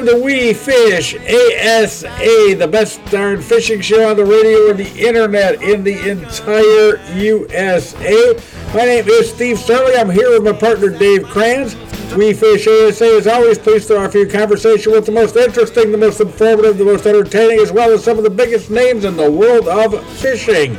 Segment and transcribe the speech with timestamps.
[0.00, 5.06] welcome to We Fish ASA, the best darn fishing show on the radio and the
[5.06, 8.34] internet in the entire USA.
[8.72, 9.98] My name is Steve Sarley.
[9.98, 11.74] I'm here with my partner Dave Kranz.
[12.16, 15.98] We Fish ASA is always pleased to offer you conversation with the most interesting, the
[15.98, 19.30] most informative, the most entertaining, as well as some of the biggest names in the
[19.30, 20.78] world of fishing.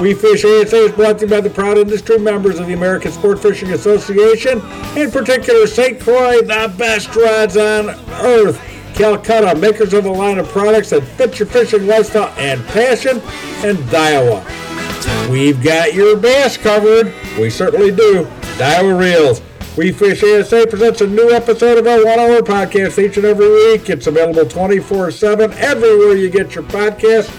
[0.00, 3.12] We Fish ASA is brought to you by the proud industry members of the American
[3.12, 4.60] Sport Fishing Association,
[4.96, 6.00] in particular St.
[6.00, 7.90] Croix, the best rods on
[8.24, 8.60] earth.
[8.94, 13.20] Calcutta, makers of a line of products that fit your fishing lifestyle and passion,
[13.64, 15.30] and Daiwa.
[15.30, 17.14] We've got your bass covered.
[17.38, 18.24] We certainly do.
[18.58, 19.40] Daiwa Reels.
[19.76, 23.48] We Fish ASA presents a new episode of our one hour podcast each and every
[23.48, 23.88] week.
[23.88, 27.30] It's available 24 7 everywhere you get your podcast.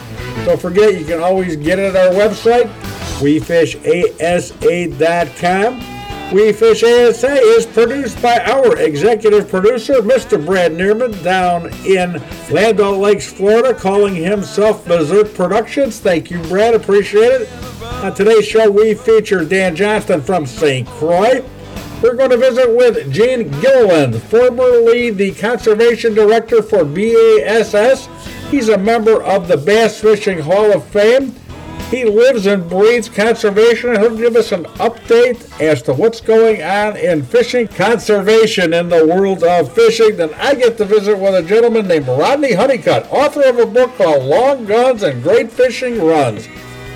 [0.45, 2.69] Don't forget, you can always get it at our website,
[3.19, 3.93] WeFishASA.com.
[6.33, 10.43] We Fish ASA is produced by our executive producer, Mr.
[10.43, 12.13] Brad Neerman, down in
[12.49, 15.99] Land Lakes, Florida, calling himself Berserk Productions.
[15.99, 16.73] Thank you, Brad.
[16.73, 17.49] Appreciate it.
[18.03, 20.87] On today's show, we feature Dan Johnston from St.
[20.87, 21.45] Croix.
[22.01, 28.09] We're going to visit with Gene Gilliland, formerly the Conservation Director for BASS.
[28.53, 31.33] He's a member of the Bass Fishing Hall of Fame.
[31.89, 36.61] He lives and breathes conservation, and he'll give us an update as to what's going
[36.61, 40.17] on in fishing conservation in the world of fishing.
[40.17, 43.97] Then I get to visit with a gentleman named Rhodney Honeycutt, author of a book
[43.97, 46.47] called Long Guns and Great Fishing Runs.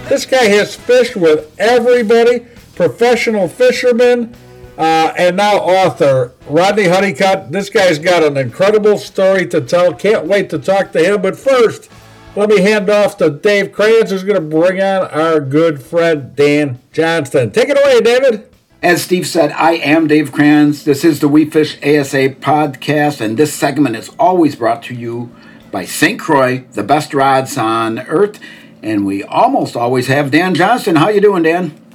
[0.10, 4.36] This guy has fished with everybody, professional fishermen,
[4.78, 7.52] uh, and now author Rhodney Honeycutt.
[7.52, 9.94] This guy's got an incredible story to tell.
[9.94, 11.22] Can't wait to talk to him.
[11.22, 11.90] But first,
[12.36, 16.36] let me hand off to Dave Kranz, who's going to bring on our good friend
[16.36, 17.52] Dan Johnston.
[17.52, 18.50] Take it away, David.
[18.84, 20.84] As Steve said, I am Dave Kranz.
[20.84, 25.32] This is the We Fish ASA podcast, and this segment is always brought to you
[25.72, 26.20] by St.
[26.20, 28.40] Croix, the best rods on earth.
[28.84, 30.98] And we almost always have Dan Johnston.
[30.98, 31.87] How you doing, Dan?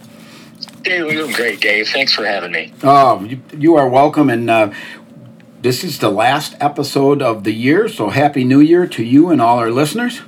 [0.82, 1.88] Dave, we're doing great, Dave.
[1.88, 2.72] Thanks for having me.
[2.82, 4.28] Oh, you, you are welcome.
[4.28, 4.72] And uh,
[5.60, 9.40] this is the last episode of the year, so Happy New Year to you and
[9.40, 10.22] all our listeners.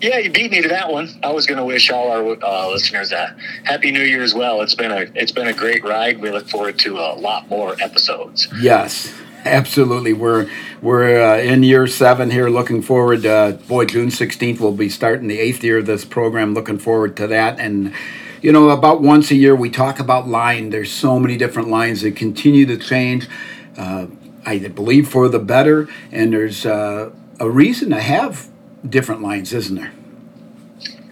[0.00, 1.08] Yeah, you beat me to that one.
[1.22, 4.60] I was going to wish all our uh, listeners a happy New Year as well.
[4.60, 6.20] It's been a it's been a great ride.
[6.20, 8.48] We look forward to a lot more episodes.
[8.60, 9.14] Yes,
[9.46, 10.12] absolutely.
[10.12, 10.50] We're
[10.82, 12.50] we're uh, in year seven here.
[12.50, 13.24] Looking forward.
[13.24, 16.52] Uh, boy, June sixteenth we'll be starting the eighth year of this program.
[16.52, 17.58] Looking forward to that.
[17.58, 17.94] And
[18.44, 20.68] you know, about once a year we talk about line.
[20.68, 23.26] There's so many different lines that continue to change.
[23.74, 24.08] Uh,
[24.44, 27.10] I believe for the better, and there's uh,
[27.40, 28.50] a reason to have
[28.86, 29.94] different lines, isn't there?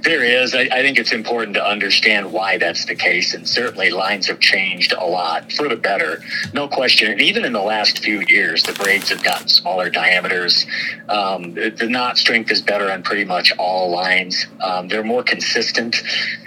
[0.02, 0.52] There is.
[0.52, 3.34] I, I, think it's important to understand why that's the case.
[3.34, 6.22] And certainly lines have changed a lot for the better.
[6.52, 7.12] No question.
[7.12, 10.66] And even in the last few years, the braids have gotten smaller diameters.
[11.08, 14.46] Um, the, knot strength is better on pretty much all lines.
[14.60, 16.02] Um, they're more consistent.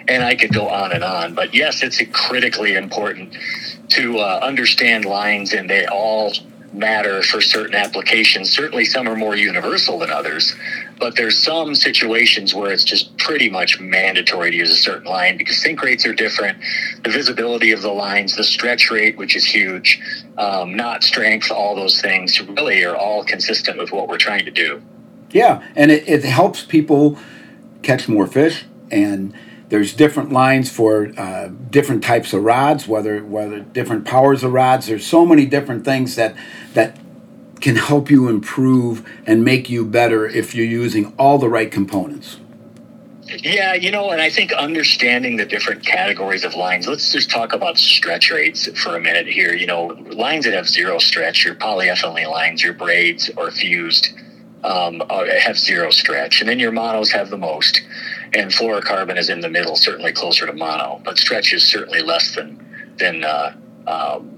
[0.08, 1.34] And I could go on and on.
[1.34, 3.36] But yes, it's critically important
[3.90, 6.34] to uh, understand lines, and they all
[6.76, 8.52] matter for certain applications.
[8.52, 10.56] Certainly, some are more universal than others,
[11.00, 15.38] but there's some situations where it's just pretty much mandatory to use a certain line
[15.38, 16.58] because sink rates are different,
[17.04, 20.02] the visibility of the lines, the stretch rate, which is huge,
[20.38, 24.52] um, knot strength, all those things really are all consistent with what we're trying to
[24.52, 24.82] do.
[25.32, 27.18] Yeah, and it, it helps people
[27.82, 29.34] catch more fish and
[29.70, 34.88] there's different lines for uh, different types of rods, whether whether different powers of rods.
[34.88, 36.36] There's so many different things that
[36.74, 36.98] that
[37.66, 42.40] can help you improve and make you better if you're using all the right components.
[43.26, 47.53] Yeah, you know, and I think understanding the different categories of lines, let's just talk
[47.53, 49.52] about stretch rates for a minute here.
[49.56, 54.09] You know, lines that have zero stretch, your polyethylene lines, your braids or fused
[54.64, 56.42] um, have zero stretch.
[56.42, 57.82] And then your monos have the most
[58.35, 62.35] and fluorocarbon is in the middle, certainly closer to mono, but stretch is certainly less
[62.35, 62.64] than
[63.00, 63.56] than uh,
[63.88, 64.34] um,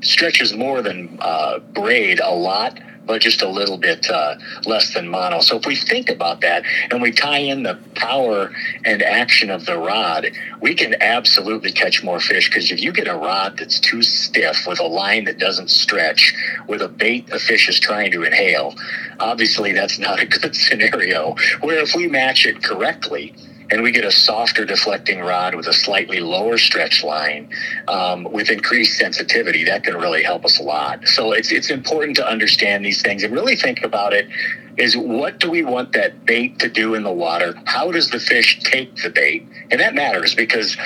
[0.00, 2.78] stretches more than uh, braid a lot,
[3.08, 4.36] but just a little bit uh,
[4.66, 5.40] less than mono.
[5.40, 8.52] So if we think about that and we tie in the power
[8.84, 10.26] and action of the rod,
[10.60, 14.66] we can absolutely catch more fish because if you get a rod that's too stiff
[14.66, 16.34] with a line that doesn't stretch,
[16.68, 18.74] with a bait a fish is trying to inhale,
[19.18, 21.34] obviously that's not a good scenario.
[21.62, 23.34] Where if we match it correctly,
[23.70, 27.50] and we get a softer deflecting rod with a slightly lower stretch line
[27.86, 31.06] um, with increased sensitivity, that can really help us a lot.
[31.06, 34.28] So it's it's important to understand these things and really think about it.
[34.76, 37.60] Is what do we want that bait to do in the water?
[37.64, 39.46] How does the fish take the bait?
[39.70, 40.76] And that matters because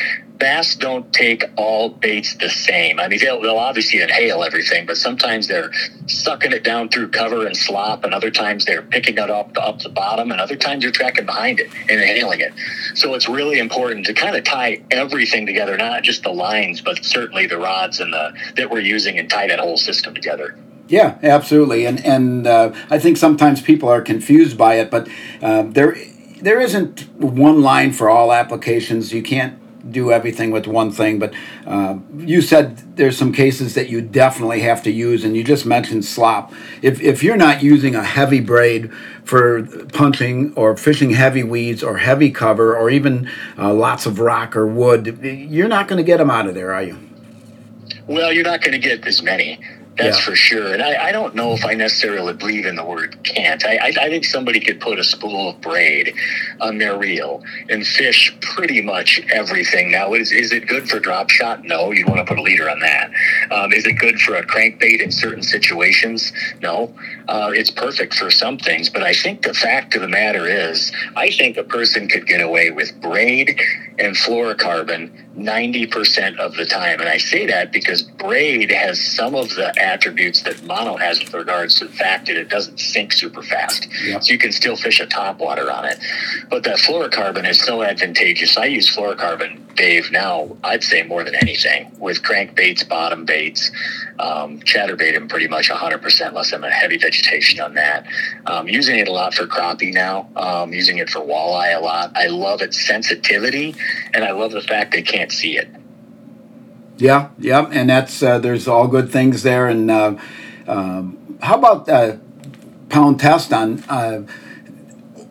[0.43, 2.99] bass don't take all baits the same.
[2.99, 5.71] I mean, they'll, they'll obviously inhale everything, but sometimes they're
[6.09, 9.79] sucking it down through cover and slop, and other times they're picking it up up
[9.79, 12.53] the bottom, and other times they're tracking behind it and inhaling it.
[12.97, 17.05] So it's really important to kind of tie everything together, not just the lines, but
[17.05, 20.59] certainly the rods and the that we're using, and tie that whole system together.
[20.89, 25.09] Yeah, absolutely, and and uh, I think sometimes people are confused by it, but
[25.41, 25.97] uh, there
[26.41, 29.13] there isn't one line for all applications.
[29.13, 31.35] You can't do everything with one thing, but
[31.67, 35.67] uh, you said there's some cases that you definitely have to use, and you just
[35.67, 36.53] mentioned slop.
[36.83, 38.93] If, if you're not using a heavy braid
[39.25, 44.57] for punching or fishing heavy weeds or heavy cover or even uh, lots of rock
[44.57, 46.99] or wood, you're not going to get them out of there, are you?
[48.07, 49.61] Well, you're not going to get as many.
[49.97, 50.25] That's yeah.
[50.25, 50.73] for sure.
[50.73, 53.63] And I, I, don't know if I necessarily believe in the word can't.
[53.67, 56.15] I, I, I, think somebody could put a spool of braid
[56.61, 59.91] on their reel and fish pretty much everything.
[59.91, 61.65] Now, is, is it good for drop shot?
[61.65, 63.11] No, you want to put a leader on that.
[63.51, 66.33] Um, is it good for a crankbait in certain situations?
[66.63, 66.95] No.
[67.29, 68.89] Uh, it's perfect for some things.
[68.89, 72.41] But I think the fact of the matter is, I think a person could get
[72.41, 73.59] away with braid
[73.99, 77.01] and fluorocarbon 90% of the time.
[77.01, 81.33] And I say that because braid has some of the attributes that mono has with
[81.35, 83.89] regards to the fact that it doesn't sink super fast.
[84.21, 85.99] So you can still fish a topwater on it.
[86.51, 88.57] But that fluorocarbon is so advantageous.
[88.57, 93.71] I use fluorocarbon, Dave, now I'd say more than anything with crankbaits, bottom baits,
[94.19, 98.07] um, chatterbait, I'm pretty much 100% unless I'm in heavy vegetation on that.
[98.47, 102.13] Um, using it a lot for crappie now, um, using it for walleye a lot.
[102.17, 103.75] I love its sensitivity
[104.15, 105.69] and I love the fact they can't see it.
[106.99, 109.67] Yeah, yeah, and that's uh, there's all good things there.
[109.67, 110.17] And uh,
[110.67, 112.17] um, how about uh,
[112.91, 114.23] pound test on uh,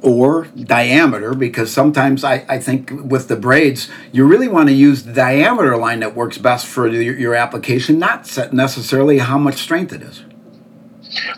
[0.01, 1.33] or diameter?
[1.33, 5.77] Because sometimes I, I think with the braids, you really want to use the diameter
[5.77, 10.23] line that works best for your, your application, not necessarily how much strength it is.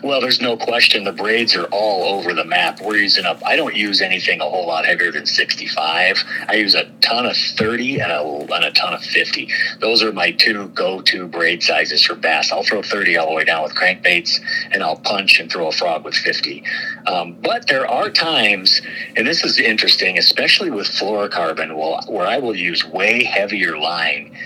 [0.02, 2.80] Well, there's no question the braids are all over the map.
[2.80, 3.40] We're using up.
[3.44, 6.24] I don't use anything a whole lot heavier than 65.
[6.48, 8.22] I use a ton of 30 and a,
[8.54, 9.48] and a ton of 50.
[9.80, 12.52] Those are my two go-to braid sizes for bass.
[12.52, 14.40] I'll throw 30 all the way down with crankbaits,
[14.70, 16.62] and I'll punch and throw a frog with 50.
[17.06, 18.80] Um, but there are times,
[19.16, 24.36] and this is interesting, especially with fluorocarbon, where I will use way heavier line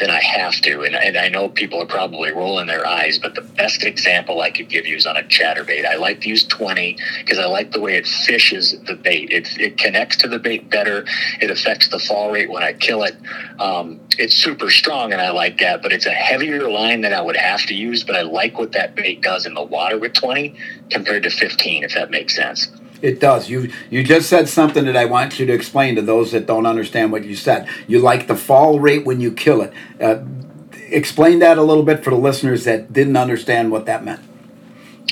[0.00, 0.82] then I have to.
[0.82, 4.50] And, and I know people are probably rolling their eyes, but the best example I
[4.50, 5.84] could give you is on a chatterbait.
[5.84, 9.30] I like to use 20 because I like the way it fishes the bait.
[9.30, 11.04] It, it connects to the bait better.
[11.40, 13.14] It affects the fall rate when I kill it.
[13.58, 17.20] Um, it's super strong and I like that, but it's a heavier line than I
[17.20, 18.02] would have to use.
[18.02, 20.54] But I like what that bait does in the water with 20
[20.90, 22.68] compared to 15, if that makes sense.
[23.02, 23.48] It does.
[23.48, 26.66] You you just said something that I want you to explain to those that don't
[26.66, 27.68] understand what you said.
[27.86, 29.72] You like the fall rate when you kill it.
[30.00, 30.18] Uh,
[30.88, 34.20] explain that a little bit for the listeners that didn't understand what that meant.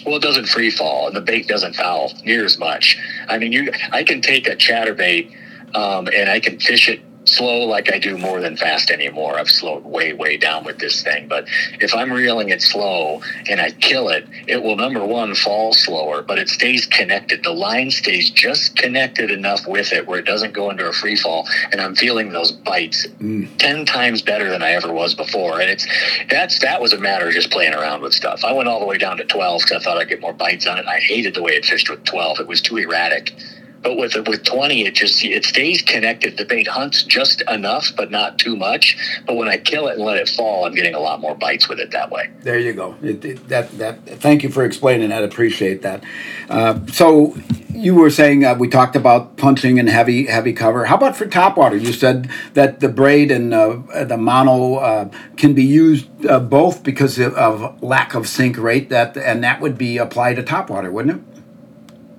[0.05, 2.99] Well, it doesn't free fall, and the bait doesn't foul near as much.
[3.29, 5.35] I mean, you I can take a chatterbait
[5.75, 9.39] um, and I can fish it slow like I do more than fast anymore.
[9.39, 11.29] I've slowed way, way down with this thing.
[11.29, 11.47] But
[11.81, 16.23] if I'm reeling it slow and I kill it, it will number one fall slower,
[16.23, 17.45] but it stays connected.
[17.45, 21.17] The line stays just connected enough with it where it doesn't go into a free
[21.17, 21.47] fall.
[21.71, 23.49] And I'm feeling those bites mm.
[23.59, 25.61] ten times better than I ever was before.
[25.61, 25.87] And it's
[26.31, 28.45] that's that was a matter of just playing around with stuff.
[28.45, 30.67] I went all the way down to twelve because I thought I'd get more bites
[30.67, 30.87] on it.
[30.87, 32.41] I hated the way it fished with twelve.
[32.41, 33.33] It was too erratic.
[33.83, 36.37] But with with twenty, it just it stays connected.
[36.37, 38.97] The bait hunts just enough, but not too much.
[39.27, 41.69] But when I kill it and let it fall, I'm getting a lot more bites
[41.69, 42.31] with it that way.
[42.43, 42.97] There you go.
[43.03, 44.05] It, it, that that.
[44.21, 45.23] Thank you for explaining that.
[45.23, 46.03] Appreciate that.
[46.49, 47.37] Uh, so
[47.71, 50.87] you were saying uh, we talked about punching and heavy heavy cover.
[50.87, 51.81] How about for topwater?
[51.81, 56.83] You said that the braid and uh, the mono uh, can be used uh, both
[56.83, 58.89] because of lack of sink rate.
[58.89, 61.38] That and that would be applied to topwater, wouldn't it?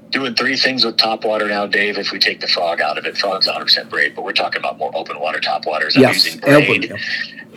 [0.09, 1.97] Doing three things with top water now, Dave.
[1.97, 4.77] If we take the frog out of it, frog's 100% braid, but we're talking about
[4.77, 5.95] more open water top waters.
[5.95, 6.93] I'm yes, using braid.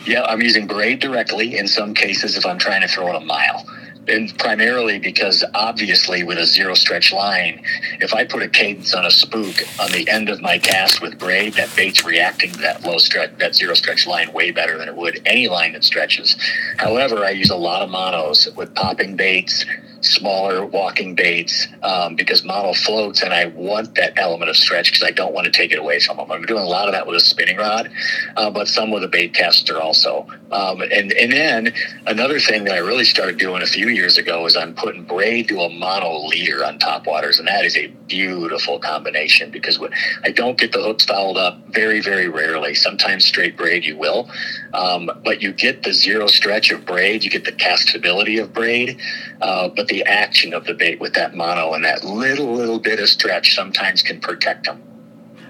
[0.07, 3.21] Yeah, I'm using braid directly in some cases if I'm trying to throw it a
[3.21, 3.65] mile.
[4.09, 7.63] And primarily because obviously with a zero stretch line,
[8.01, 11.19] if I put a cadence on a spook on the end of my cast with
[11.21, 14.89] braid, that bait's reacting to that low stretch, that zero stretch line way better than
[14.89, 16.37] it would any line that stretches.
[16.79, 19.65] However, I use a lot of monos with popping baits,
[20.03, 25.07] smaller walking baits um, because mono floats and I want that element of stretch because
[25.07, 26.31] I don't want to take it away from them.
[26.31, 27.91] I'm doing a lot of that with a spinning rod,
[28.37, 30.27] uh, but some with a bait caster also.
[30.51, 31.75] Um, and and then
[32.07, 35.49] another thing that I really started doing a few years ago is I'm putting braid
[35.49, 39.81] to a mono leader on top waters, and that is a beautiful combination because
[40.25, 42.75] I don't get the hooks fouled up very very rarely.
[42.75, 44.29] Sometimes straight braid you will,
[44.75, 49.01] um, but you get the zero stretch of braid, you get the castability of braid,
[49.41, 52.99] uh, but the action of the bait with that mono and that little little bit
[52.99, 54.83] of stretch sometimes can protect them.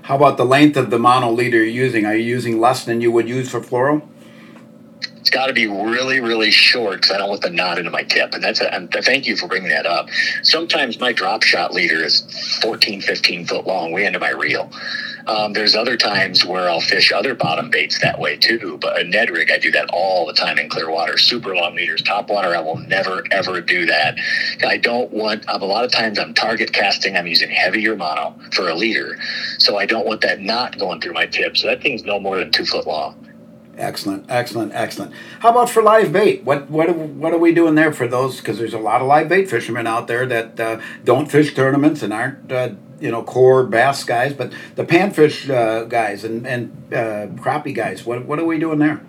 [0.02, 2.04] How about the length of the mono leader you're using?
[2.04, 4.02] Are you using less than you would use for fluoro?
[5.22, 8.02] It's got to be really, really short because I don't want the knot into my
[8.02, 8.34] tip.
[8.34, 10.08] And that's a, thank you for bringing that up.
[10.42, 12.22] Sometimes my drop shot leader is
[12.60, 14.68] 14, 15 foot long, way into my reel.
[15.28, 18.78] Um, there's other times where I'll fish other bottom baits that way too.
[18.80, 21.16] But a Ned rig, I do that all the time in clear water.
[21.16, 24.18] Super long leaders, top water, I will never ever do that.
[24.66, 25.44] I don't want.
[25.46, 27.16] A lot of times I'm target casting.
[27.16, 29.16] I'm using heavier mono for a leader,
[29.58, 31.56] so I don't want that knot going through my tip.
[31.56, 33.31] So that thing's no more than two foot long.
[33.78, 35.12] Excellent, excellent, excellent.
[35.40, 36.44] How about for live bait?
[36.44, 38.36] What what what are we doing there for those?
[38.36, 42.02] Because there's a lot of live bait fishermen out there that uh, don't fish tournaments
[42.02, 46.70] and aren't uh, you know core bass guys, but the panfish uh, guys and and
[46.92, 48.04] uh, crappie guys.
[48.04, 49.00] What what are we doing there?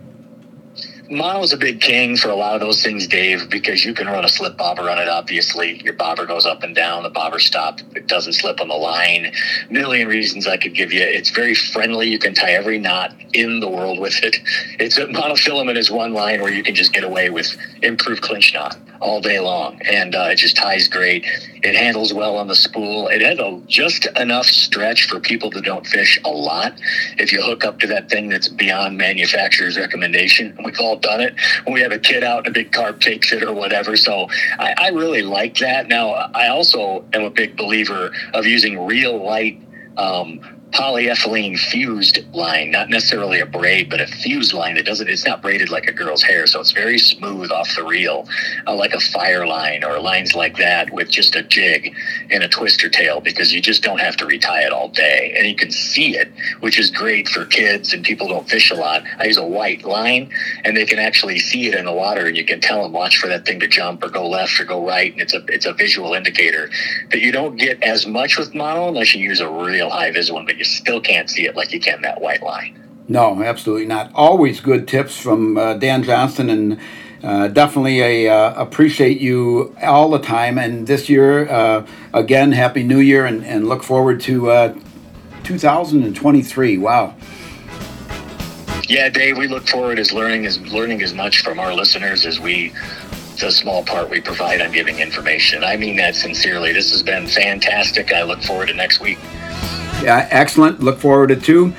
[1.10, 4.24] Mono's a big king for a lot of those things, Dave, because you can run
[4.24, 5.10] a slip bobber on it.
[5.10, 7.04] Obviously, your bobber goes up and down.
[7.04, 7.82] The bobber stop.
[7.96, 9.34] It doesn't slip on the line.
[9.70, 11.02] Million reasons I could give you.
[11.02, 12.08] It's very friendly.
[12.08, 14.38] You can tie every knot in the world with it.
[14.80, 18.54] It's a monofilament is one line where you can just get away with improved clinch
[18.54, 21.26] knot all day long, and uh, it just ties great.
[21.62, 23.10] It handles well on the spool.
[23.10, 26.74] It has a, just enough stretch for people that don't fish a lot.
[27.18, 31.36] If you hook up to that thing that's beyond manufacturer's recommendation, we've all done it
[31.66, 33.98] when we have a kid out and a big carp takes it or whatever.
[33.98, 35.88] So I, I really like that.
[35.88, 39.62] Now, I also am a big believer of using real light
[39.98, 40.40] um,
[40.74, 45.42] polyethylene fused line, not necessarily a braid, but a fused line that doesn't, it's not
[45.42, 46.48] braided like a girl's hair.
[46.48, 48.28] So it's very smooth off the reel,
[48.66, 51.96] uh, like a fire line or lines like that with just a jig
[52.32, 55.34] and a twister tail because you just don't have to retie it all day.
[55.38, 58.76] And you can see it, which is great for kids and people don't fish a
[58.76, 59.04] lot.
[59.20, 60.32] I use a white line
[60.64, 63.18] and they can actually see it in the water and you can tell them watch
[63.18, 65.12] for that thing to jump or go left or go right.
[65.12, 66.70] And it's a, it's a visual indicator
[67.12, 70.32] that you don't get as much with mono unless you use a real high vis
[70.32, 72.80] one, but you still can't see it like you can that white line.
[73.08, 74.12] No, absolutely not.
[74.16, 76.80] Always good tips from uh, Dan Johnston, and
[77.22, 80.58] uh, definitely a uh, appreciate you all the time.
[80.58, 84.76] And this year, uh, again, happy New Year, and, and look forward to uh,
[85.44, 86.78] 2023.
[86.78, 87.16] Wow.
[88.88, 92.40] Yeah, Dave, we look forward as learning as learning as much from our listeners as
[92.40, 92.74] we
[93.44, 95.64] the small part we provide on giving information.
[95.66, 96.72] I mean that sincerely.
[96.72, 98.14] This has been fantastic.
[98.14, 99.20] I look forward to next week.
[100.02, 100.80] Yeah, excellent.
[100.80, 101.74] Look forward to two.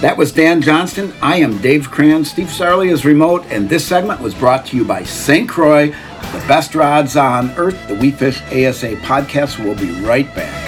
[0.00, 1.12] That was Dan Johnston.
[1.20, 2.30] I am Dave Kranz.
[2.30, 5.48] Steve Sarley is remote, and this segment was brought to you by St.
[5.48, 7.88] Croix, the best rods on earth.
[7.88, 9.62] The We Fish ASA podcast.
[9.62, 10.67] We'll be right back.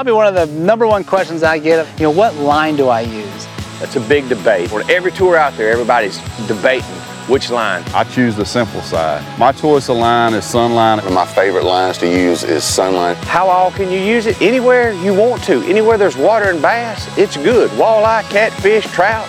[0.00, 3.02] Probably one of the number one questions I get, you know, what line do I
[3.02, 3.46] use?
[3.80, 4.72] That's a big debate.
[4.72, 6.16] On every tour out there, everybody's
[6.48, 6.88] debating
[7.28, 7.84] which line.
[7.88, 9.22] I choose the simple side.
[9.38, 10.96] My choice of line is Sunline.
[10.96, 13.14] One of my favorite lines to use is Sunline.
[13.24, 14.40] How all can you use it?
[14.40, 15.60] Anywhere you want to.
[15.64, 17.68] Anywhere there's water and bass, it's good.
[17.72, 19.28] Walleye, catfish, trout,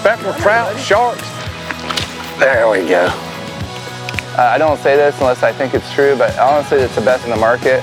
[0.00, 1.26] speckled trout, sharks.
[2.38, 3.06] There we go.
[4.36, 7.24] Uh, I don't say this unless I think it's true, but honestly, it's the best
[7.24, 7.82] in the market.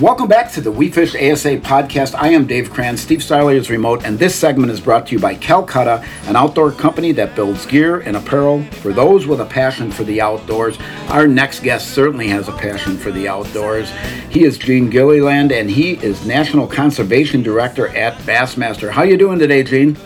[0.00, 2.14] Welcome back to the We Fish ASA podcast.
[2.14, 3.00] I am Dave Kranz.
[3.00, 6.70] Steve Sarley is remote, and this segment is brought to you by Calcutta, an outdoor
[6.70, 10.78] company that builds gear and apparel for those with a passion for the outdoors.
[11.08, 13.90] Our next guest certainly has a passion for the outdoors.
[14.30, 18.90] He is Gene Gilliland, and he is National Conservation Director at Bassmaster.
[18.90, 19.96] How you doing today, Gene?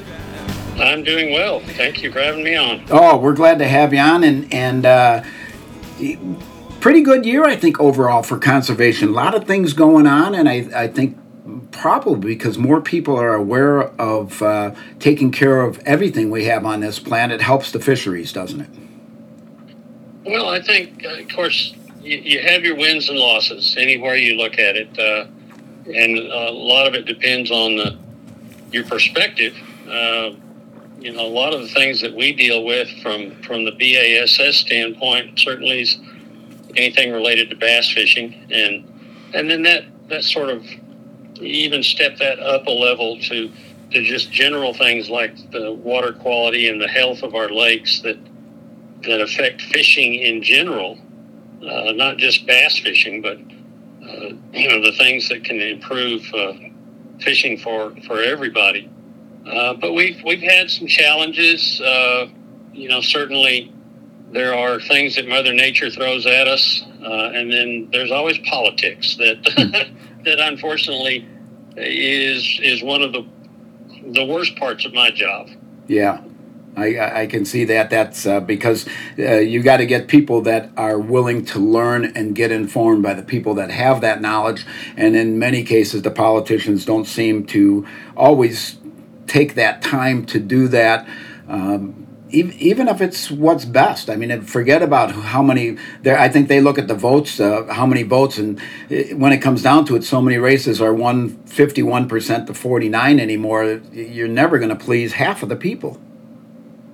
[0.77, 1.61] I'm doing well.
[1.61, 2.83] Thank you for having me on.
[2.91, 4.87] Oh, we're glad to have you on, and and.
[4.87, 5.23] Uh,
[6.83, 9.09] pretty good year, I think, overall for conservation.
[9.09, 11.17] A lot of things going on, and I, I think
[11.71, 16.81] probably because more people are aware of uh, taking care of everything we have on
[16.81, 18.71] this planet helps the fisheries, doesn't it?
[20.27, 24.37] Well, I think, uh, of course, you, you, have your wins and losses anywhere you
[24.37, 25.27] look at it, uh,
[25.87, 27.99] and a lot of it depends on the,
[28.73, 29.55] your perspective.
[29.89, 30.33] Uh,
[30.99, 34.57] you know, a lot of the things that we deal with from from the BASS
[34.57, 35.99] standpoint certainly is
[36.77, 38.89] anything related to bass fishing, and
[39.35, 40.65] and then that that sort of
[41.41, 43.51] even step that up a level to
[43.91, 48.19] to just general things like the water quality and the health of our lakes that
[49.03, 50.97] that affect fishing in general,
[51.69, 56.53] uh, not just bass fishing, but uh, you know the things that can improve uh,
[57.21, 58.91] fishing for for everybody.
[59.47, 61.81] Uh, but we've we've had some challenges.
[61.81, 62.29] Uh,
[62.73, 63.72] you know, certainly
[64.33, 69.17] there are things that Mother Nature throws at us, uh, and then there's always politics
[69.17, 69.43] that
[70.25, 71.27] that unfortunately
[71.77, 73.27] is is one of the
[74.13, 75.49] the worst parts of my job.
[75.87, 76.23] Yeah.
[76.75, 77.91] I, I can see that.
[77.91, 82.35] That's uh, because uh, you got to get people that are willing to learn and
[82.35, 84.65] get informed by the people that have that knowledge.
[84.97, 87.87] And in many cases, the politicians don't seem to
[88.17, 88.79] always
[89.27, 91.07] take that time to do that.
[91.47, 92.02] Um,
[92.33, 94.09] even if it's what's best.
[94.09, 96.19] I mean, forget about how many there.
[96.19, 98.59] I think they look at the votes, uh, how many votes, and
[98.91, 102.55] uh, when it comes down to it, so many races are one fifty-one percent to
[102.55, 103.81] forty-nine anymore.
[103.93, 106.01] You're never going to please half of the people.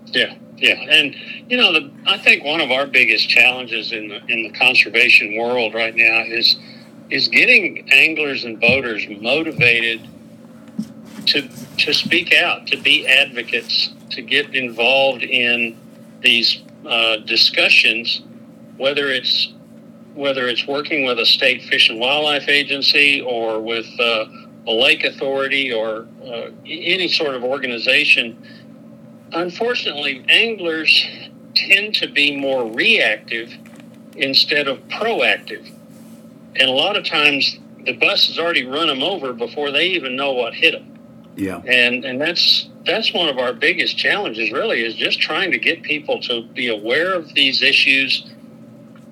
[0.06, 1.14] Yeah, yeah, and
[1.48, 5.36] you know, the, I think one of our biggest challenges in the in the conservation
[5.36, 6.56] world right now is
[7.10, 10.00] is getting anglers and boaters motivated
[11.32, 15.78] to to speak out, to be advocates to get involved in
[16.20, 18.22] these uh, discussions,
[18.76, 19.52] whether it's
[20.14, 24.24] whether it's working with a state fish and wildlife agency or with uh,
[24.66, 28.36] a lake authority or uh, any sort of organization.
[29.32, 31.06] Unfortunately, anglers
[31.54, 33.52] tend to be more reactive
[34.16, 35.70] instead of proactive.
[36.56, 40.16] And a lot of times the bus has already run them over before they even
[40.16, 40.87] know what hit them.
[41.38, 41.62] Yeah.
[41.66, 45.82] And and that's that's one of our biggest challenges really is just trying to get
[45.82, 48.24] people to be aware of these issues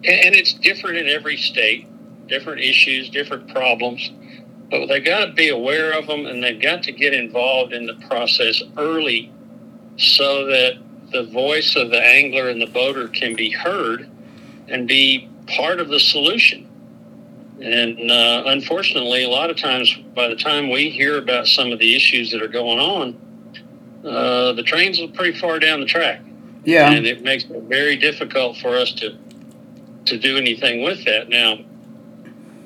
[0.05, 1.89] and, it's different in every state,
[2.29, 4.11] different issues, different problems.
[4.71, 7.87] But they got to be aware of them and they've got to get involved in
[7.87, 9.33] the process early
[9.97, 10.79] so that
[11.12, 14.09] the voice of the angler and the boater can be heard
[14.69, 16.69] and be part of the solution.
[17.61, 21.79] And uh, unfortunately, a lot of times, by the time we hear about some of
[21.79, 23.21] the issues that are going on,
[24.05, 26.21] uh, the trains are pretty far down the track.
[26.64, 29.16] Yeah, and it makes it very difficult for us to
[30.07, 31.29] to do anything with that.
[31.29, 31.59] Now,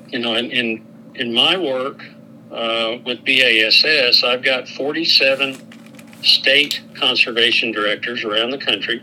[0.09, 2.03] you know, in in, in my work
[2.51, 9.01] uh, with BASS, I've got 47 state conservation directors around the country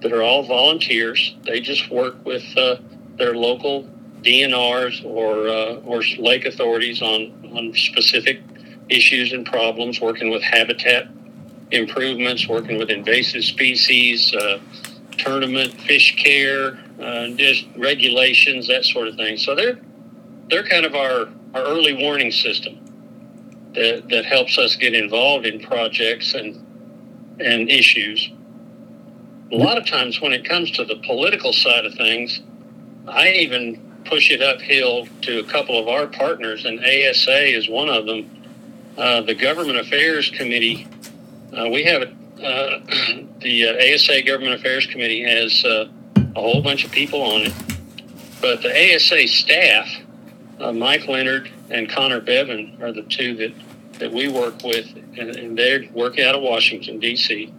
[0.00, 1.36] that are all volunteers.
[1.44, 2.76] They just work with uh,
[3.16, 3.88] their local
[4.26, 8.40] DNRs or uh, or lake authorities on on specific
[8.88, 11.08] issues and problems, working with habitat
[11.70, 14.58] improvements, working with invasive species, uh,
[15.18, 19.36] tournament fish care, uh, just regulations, that sort of thing.
[19.36, 19.78] So they're
[20.50, 22.78] they're kind of our our early warning system
[23.74, 26.62] that that helps us get involved in projects and
[27.40, 28.30] and issues.
[29.52, 32.40] A lot of times when it comes to the political side of things,
[33.06, 37.88] I even push it uphill to a couple of our partners, and ASA is one
[37.88, 38.30] of them.
[38.96, 40.86] Uh, the Government Affairs Committee,
[41.56, 42.06] uh, we have uh,
[43.40, 45.88] the uh, ASA Government Affairs Committee has uh,
[46.34, 47.52] a whole bunch of people on it,
[48.40, 49.88] but the ASA staff,
[50.60, 53.52] uh, Mike Leonard and Connor Bevan, are the two that,
[53.98, 54.86] that we work with,
[55.18, 57.52] and, and they work out of Washington D.C.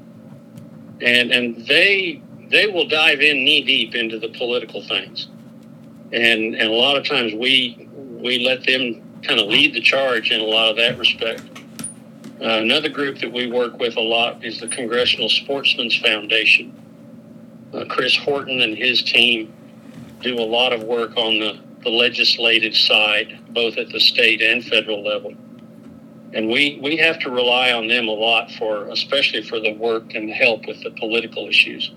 [1.02, 5.28] and and they they will dive in knee deep into the political things
[6.14, 10.32] and and a lot of times we we let them kind of lead the charge
[10.32, 11.42] in a lot of that respect.
[12.40, 16.72] Uh, another group that we work with a lot is the Congressional Sportsmen's Foundation.
[17.74, 19.52] Uh, Chris Horton and his team
[20.22, 24.64] do a lot of work on the, the legislative side, both at the state and
[24.64, 25.34] federal level.
[26.34, 30.14] And we, we have to rely on them a lot for, especially for the work
[30.14, 31.92] and help with the political issues.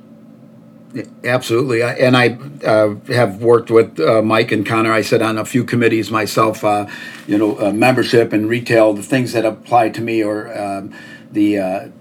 [1.23, 4.93] Absolutely, and I uh, have worked with uh, Mike and Connor.
[4.93, 6.65] I sit on a few committees myself.
[6.65, 6.89] Uh,
[7.29, 10.93] you know, uh, membership and retail, the things that apply to me, or um,
[11.31, 11.93] the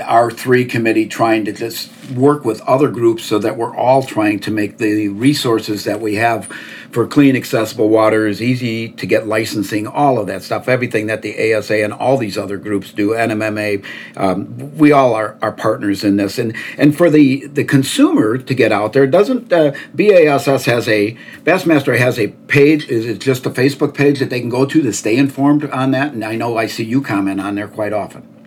[0.00, 4.40] the R3 committee trying to just work with other groups so that we're all trying
[4.40, 6.46] to make the resources that we have
[6.90, 11.20] for clean, accessible water is easy to get licensing, all of that stuff, everything that
[11.20, 13.84] the ASA and all these other groups do, NMMA,
[14.16, 16.38] um, we all are, are partners in this.
[16.38, 21.14] And and for the, the consumer to get out there, doesn't uh, BASS has a,
[21.44, 24.80] Bassmaster has a page, is it just a Facebook page that they can go to
[24.80, 26.14] to stay informed on that?
[26.14, 28.39] And I know I see you comment on there quite often.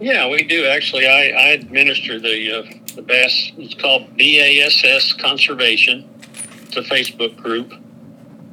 [0.00, 1.06] Yeah, we do actually.
[1.06, 3.52] I, I administer the uh, the bass.
[3.56, 6.08] It's called BASS Conservation.
[6.62, 7.72] It's a Facebook group,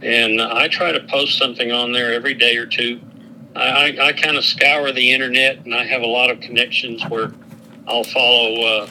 [0.02, 3.00] and I try to post something on there every day or two.
[3.56, 7.04] I, I, I kind of scour the internet, and I have a lot of connections
[7.10, 7.32] where
[7.88, 8.88] I'll follow uh,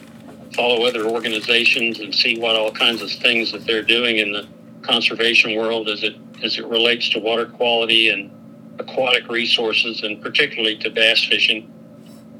[0.52, 4.46] follow other organizations and see what all kinds of things that they're doing in the
[4.82, 6.14] conservation world as it
[6.44, 8.30] as it relates to water quality and
[8.78, 11.68] aquatic resources, and particularly to bass fishing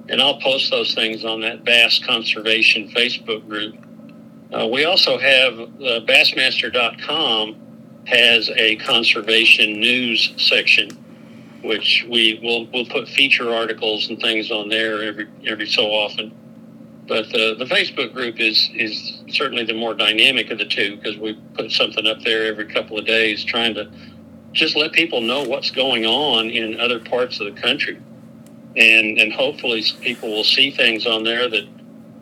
[0.08, 3.76] and I'll post those things on that Bass Conservation Facebook group.
[4.52, 7.60] Uh, we also have uh, Bassmaster.com
[8.06, 10.90] has a conservation news section,
[11.62, 16.32] which we will we'll put feature articles and things on there every every so often.
[17.08, 21.16] But uh, the Facebook group is is certainly the more dynamic of the two because
[21.16, 23.90] we put something up there every couple of days, trying to
[24.52, 27.98] just let people know what's going on in other parts of the country
[28.76, 31.64] and and hopefully people will see things on there that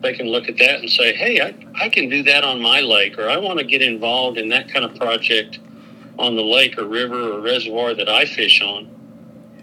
[0.01, 2.81] they can look at that and say, hey, I, I can do that on my
[2.81, 5.59] lake, or I want to get involved in that kind of project
[6.19, 8.89] on the lake or river or reservoir that I fish on.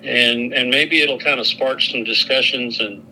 [0.03, 3.07] And and maybe it'll kind of spark some discussions and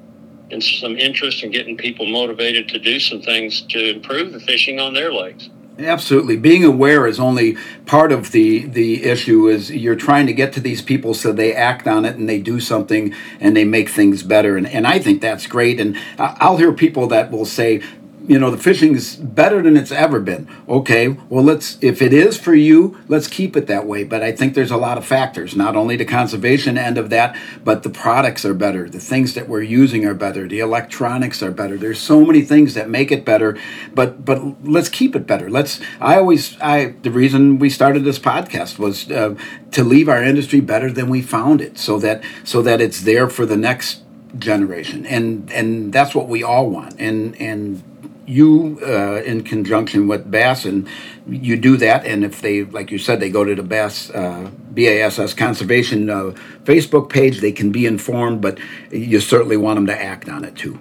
[0.51, 4.81] and some interest in getting people motivated to do some things to improve the fishing
[4.81, 5.51] on their lakes.
[5.79, 6.37] Absolutely.
[6.37, 10.61] Being aware is only part of the the issue is you're trying to get to
[10.61, 14.25] these people so they act on it and they do something and they make things
[14.25, 17.81] better and, and I think that's great and I'll hear people that will say
[18.29, 20.47] you know the fishing's better than it's ever been.
[20.69, 24.05] Okay well let's if it is for you let's keep it that way.
[24.05, 27.37] But i think there's a lot of factors not only the conservation end of that
[27.65, 28.89] but the products are better.
[28.89, 30.47] The things that we're using are better.
[30.47, 31.77] The electronics are better.
[31.77, 33.59] There's so many things that make it better.
[33.95, 35.49] But but let's keep it better.
[35.51, 39.35] Let's i always i the reason we started this podcast was uh,
[39.73, 43.29] to leave our industry better than we found it so that so that it's there
[43.29, 44.03] for the next
[44.39, 45.07] generation.
[45.07, 46.97] And and that's what we all want.
[46.99, 47.83] And and
[48.29, 50.87] you uh, in conjunction with Bass, and
[51.27, 52.05] you do that.
[52.05, 56.35] And if they, like you said, they go to the Bass uh, BASS Conservation uh,
[56.65, 58.41] Facebook page, they can be informed.
[58.41, 58.59] But
[58.91, 60.79] you certainly want them to act on it too.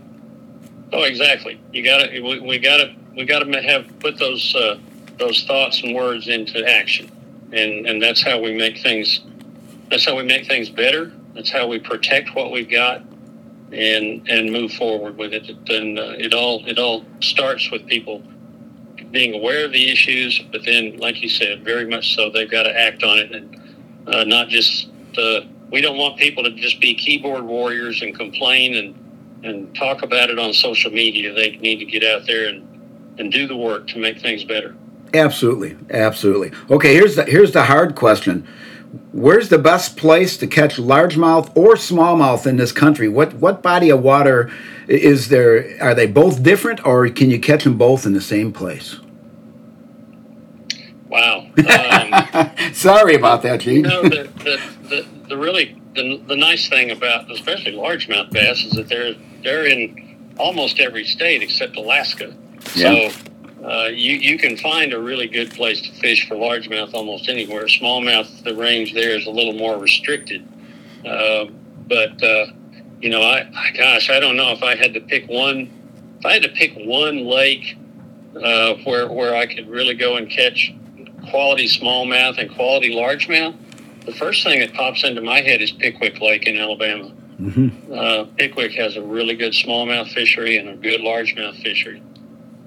[0.91, 1.59] Oh, exactly.
[1.71, 2.21] You got to.
[2.21, 2.95] We, we got to.
[3.15, 4.77] We got to have put those uh,
[5.17, 7.11] those thoughts and words into action,
[7.53, 9.21] and and that's how we make things.
[9.89, 11.13] That's how we make things better.
[11.33, 13.06] That's how we protect what we've got
[13.71, 15.49] and and move forward with it.
[15.69, 18.23] And uh, it all it all starts with people
[19.11, 22.63] being aware of the issues, but then, like you said, very much so, they've got
[22.63, 23.77] to act on it and
[24.07, 24.89] uh, not just.
[25.17, 29.03] Uh, we don't want people to just be keyboard warriors and complain and
[29.43, 31.33] and talk about it on social media.
[31.33, 34.75] They need to get out there and and do the work to make things better.
[35.13, 36.51] Absolutely, absolutely.
[36.69, 38.47] Okay, here's the here's the hard question
[39.11, 43.07] where's the best place to catch largemouth or smallmouth in this country?
[43.07, 44.51] What what body of water
[44.87, 45.77] is there?
[45.81, 48.99] Are they both different, or can you catch them both in the same place?
[51.07, 51.47] Wow.
[51.57, 53.77] Um, Sorry about that, Gene.
[53.77, 58.63] You know, the, the, the, the really the, the nice thing about especially largemouth bass
[58.63, 62.35] is that they're they're in almost every state except Alaska.
[62.75, 63.09] Yeah.
[63.09, 63.26] So
[63.63, 67.65] uh, you, you can find a really good place to fish for largemouth almost anywhere.
[67.65, 70.47] Smallmouth, the range there is a little more restricted.
[71.05, 71.45] Uh,
[71.87, 72.47] but, uh,
[73.01, 75.71] you know, I, I, gosh, I don't know if I had to pick one,
[76.19, 77.77] if I had to pick one lake
[78.35, 80.73] uh, where, where I could really go and catch
[81.29, 83.55] quality smallmouth and quality largemouth,
[84.05, 87.11] the first thing that pops into my head is Pickwick Lake in Alabama.
[87.41, 87.93] Mm-hmm.
[87.93, 92.01] Uh, Pickwick has a really good smallmouth fishery and a good largemouth fishery.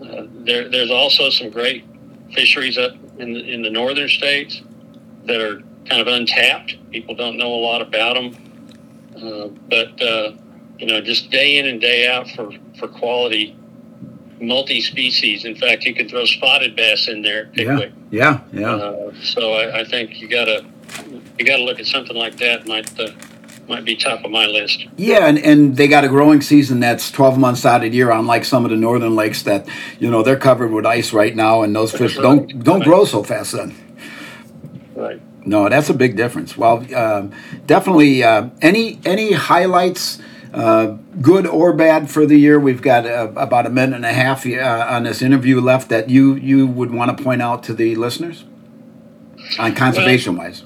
[0.03, 1.85] Uh, there, there's also some great
[2.33, 4.63] fisheries up in the, in the northern states
[5.25, 6.77] that are kind of untapped.
[6.91, 8.35] People don't know a lot about them,
[9.17, 10.33] uh, but uh,
[10.79, 13.57] you know, just day in and day out for for quality
[14.41, 15.45] multi-species.
[15.45, 17.51] In fact, you can throw spotted bass in there.
[17.55, 18.75] Yeah, yeah, yeah.
[18.75, 20.65] Uh, so I, I think you gotta
[21.39, 22.67] you gotta look at something like that.
[22.67, 23.11] Might uh,
[23.69, 24.87] might be top of my list.
[24.97, 28.11] Yeah, and, and they got a growing season that's 12 months out of the year,
[28.11, 29.69] unlike some of the northern lakes that,
[29.99, 33.23] you know, they're covered with ice right now, and those fish don't don't grow so
[33.23, 33.75] fast then.
[34.95, 35.21] Right.
[35.47, 36.57] No, that's a big difference.
[36.57, 37.33] Well, um,
[37.67, 38.23] definitely.
[38.23, 40.21] Uh, any any highlights,
[40.53, 42.61] uh, good or bad, for the year?
[42.61, 46.11] We've got uh, about a minute and a half uh, on this interview left that
[46.11, 48.45] you you would want to point out to the listeners
[49.59, 50.65] on conservation wise.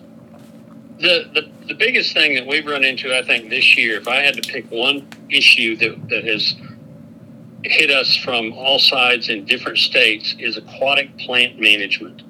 [0.99, 4.17] The, the the biggest thing that we've run into, I think, this year, if I
[4.17, 6.55] had to pick one issue that, that has
[7.65, 12.23] hit us from all sides in different states, is aquatic plant management.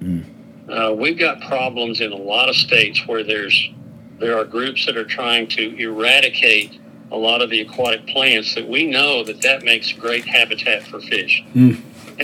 [0.70, 3.70] Uh, we've got problems in a lot of states where there's
[4.18, 6.78] there are groups that are trying to eradicate
[7.10, 11.00] a lot of the aquatic plants that we know that that makes great habitat for
[11.00, 11.42] fish.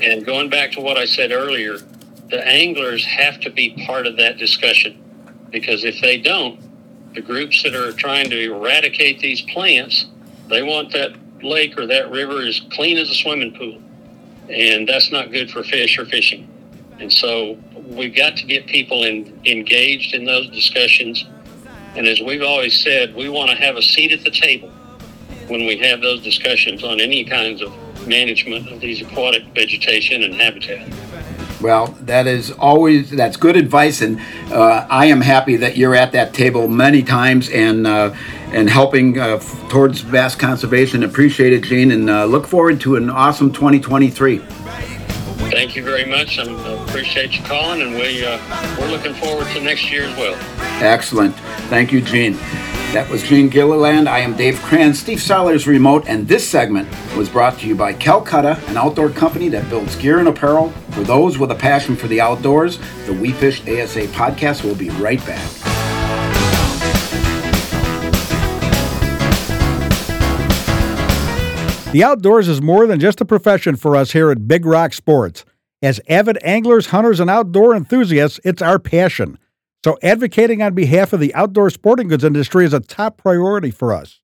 [0.01, 1.79] And going back to what I said earlier,
[2.31, 5.03] the anglers have to be part of that discussion
[5.51, 6.61] because if they don't,
[7.15, 10.07] the groups that are trying to eradicate these plants,
[10.49, 13.81] they want that lake or that river as clean as a swimming pool.
[14.49, 16.49] And that's not good for fish or fishing.
[16.99, 21.25] And so we've got to get people in, engaged in those discussions.
[21.97, 24.69] And as we've always said, we want to have a seat at the table
[25.49, 27.73] when we have those discussions on any kinds of
[28.07, 30.89] management of these aquatic vegetation and habitat.
[31.61, 34.19] Well, that is always that's good advice, and
[34.51, 38.15] uh, I am happy that you're at that table many times and uh,
[38.53, 41.03] and helping uh, f- towards bass conservation.
[41.03, 44.39] Appreciate it, Gene, and uh, look forward to an awesome 2023.
[45.51, 46.39] Thank you very much.
[46.39, 46.45] I
[46.85, 48.39] appreciate you calling, and we uh,
[48.79, 50.37] we're looking forward to next year as well.
[50.83, 51.35] Excellent.
[51.69, 52.39] Thank you, Gene.
[52.93, 54.09] That was Gene Gilliland.
[54.09, 57.93] I am Dave Kranz, Steve Sarley's remote, and this segment was brought to you by
[57.93, 62.09] Calcutta, an outdoor company that builds gear and apparel for those with a passion for
[62.09, 62.81] the outdoors.
[63.07, 65.49] The We Fish ASA podcast will be right back.
[71.93, 75.45] The outdoors is more than just a profession for us here at Big Rock Sports.
[75.81, 79.39] As avid anglers, hunters, and outdoor enthusiasts, it's our passion.
[79.83, 83.95] So, advocating on behalf of the outdoor sporting goods industry is a top priority for
[83.95, 84.21] us.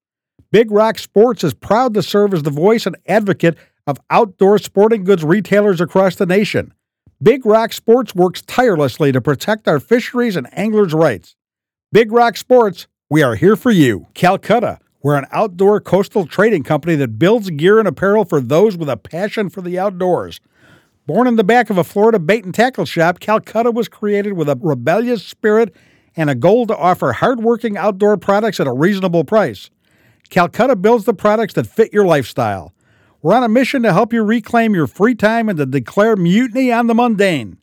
[0.50, 5.04] Big Rock Sports is proud to serve as the voice and advocate of outdoor sporting
[5.04, 6.74] goods retailers across the nation.
[7.22, 11.36] Big Rock Sports works tirelessly to protect our fisheries and anglers' rights.
[11.90, 14.08] Big Rock Sports, we are here for you.
[14.12, 18.90] Calcutta, we're an outdoor coastal trading company that builds gear and apparel for those with
[18.90, 20.38] a passion for the outdoors.
[21.06, 24.48] Born in the back of a Florida bait and tackle shop, Calcutta was created with
[24.48, 25.72] a rebellious spirit
[26.16, 29.70] and a goal to offer hardworking outdoor products at a reasonable price.
[30.30, 32.72] Calcutta builds the products that fit your lifestyle.
[33.22, 36.72] We're on a mission to help you reclaim your free time and to declare mutiny
[36.72, 37.58] on the mundane.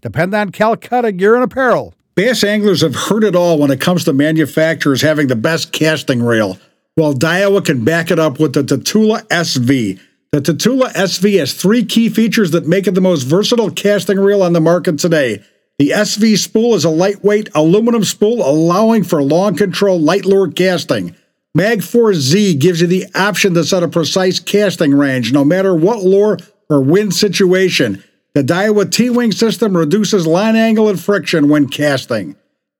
[0.00, 1.94] Depend on Calcutta Gear and Apparel.
[2.16, 6.20] Bass anglers have heard it all when it comes to manufacturers having the best casting
[6.20, 6.58] reel.
[6.96, 10.00] Well, Daiwa can back it up with the Tatula SV.
[10.30, 14.42] The Tatula SV has three key features that make it the most versatile casting reel
[14.42, 15.42] on the market today.
[15.78, 21.16] The SV spool is a lightweight aluminum spool allowing for long control light lure casting.
[21.56, 26.02] Magforce Z gives you the option to set a precise casting range no matter what
[26.02, 26.36] lure
[26.68, 28.04] or wind situation.
[28.34, 32.36] The Daiwa T-Wing system reduces line angle and friction when casting.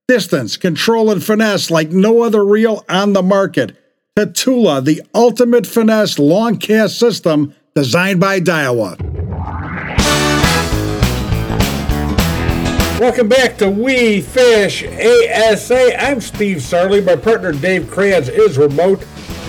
[0.07, 3.75] Distance, control, and finesse like no other reel on the market.
[4.19, 8.99] Tatula, the ultimate finesse long cast system designed by Daiwa.
[12.99, 16.03] Welcome back to We Fish ASA.
[16.03, 17.05] I'm Steve Sarley.
[17.05, 19.05] My partner Dave Kranz is remote.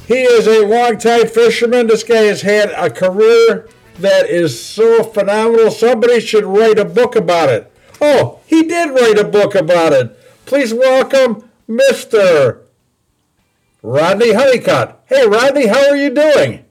[0.07, 1.85] He is a longtime fisherman.
[1.85, 5.69] This guy has had a career that is so phenomenal.
[5.69, 7.71] Somebody should write a book about it.
[8.01, 10.17] Oh, he did write a book about it.
[10.47, 12.61] Please welcome Mr.
[13.83, 15.03] Rhodney Honeycutt.
[15.05, 16.65] Hey, Rhodney, how are you doing?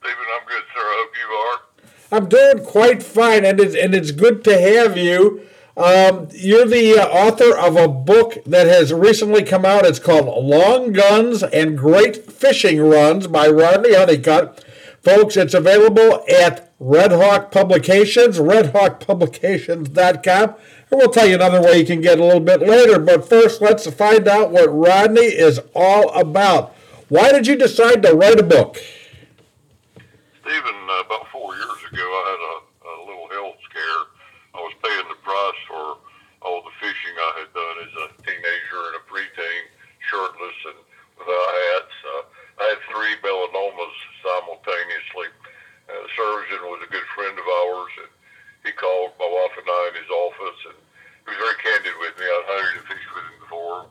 [0.00, 0.80] Stephen, I'm good, sir.
[0.80, 1.72] I hope you are.
[2.12, 5.40] I'm doing quite fine, and it's, and it's good to have you.
[5.78, 9.86] Um, you're the uh, author of a book that has recently come out.
[9.86, 14.62] It's called Long Guns and Great Fishing Runs by Rhodney Honeycutt.
[15.00, 20.50] Folks, it's available at Red Hawk Publications, redhawkpublications.com.
[20.50, 20.56] And
[20.90, 22.98] we'll tell you another way you can get a little bit later.
[22.98, 26.76] But first, let's find out what Rhodney is all about.
[27.08, 28.76] Why did you decide to write a book?
[30.42, 34.02] Stephen, uh, about four years ago, I had a, a little health scare.
[34.50, 36.02] I was paying the price for
[36.42, 39.62] all the fishing I had done as a teenager and a preteen,
[40.02, 40.82] shirtless and
[41.14, 41.94] without hats.
[42.02, 42.22] Uh,
[42.58, 45.30] I had three melanomas simultaneously.
[45.86, 48.12] Uh, surgeon was a good friend of ours, and
[48.66, 50.78] he called my wife and I in his office, and
[51.22, 52.26] he was very candid with me.
[52.26, 53.86] I'd hunted and fished with him before,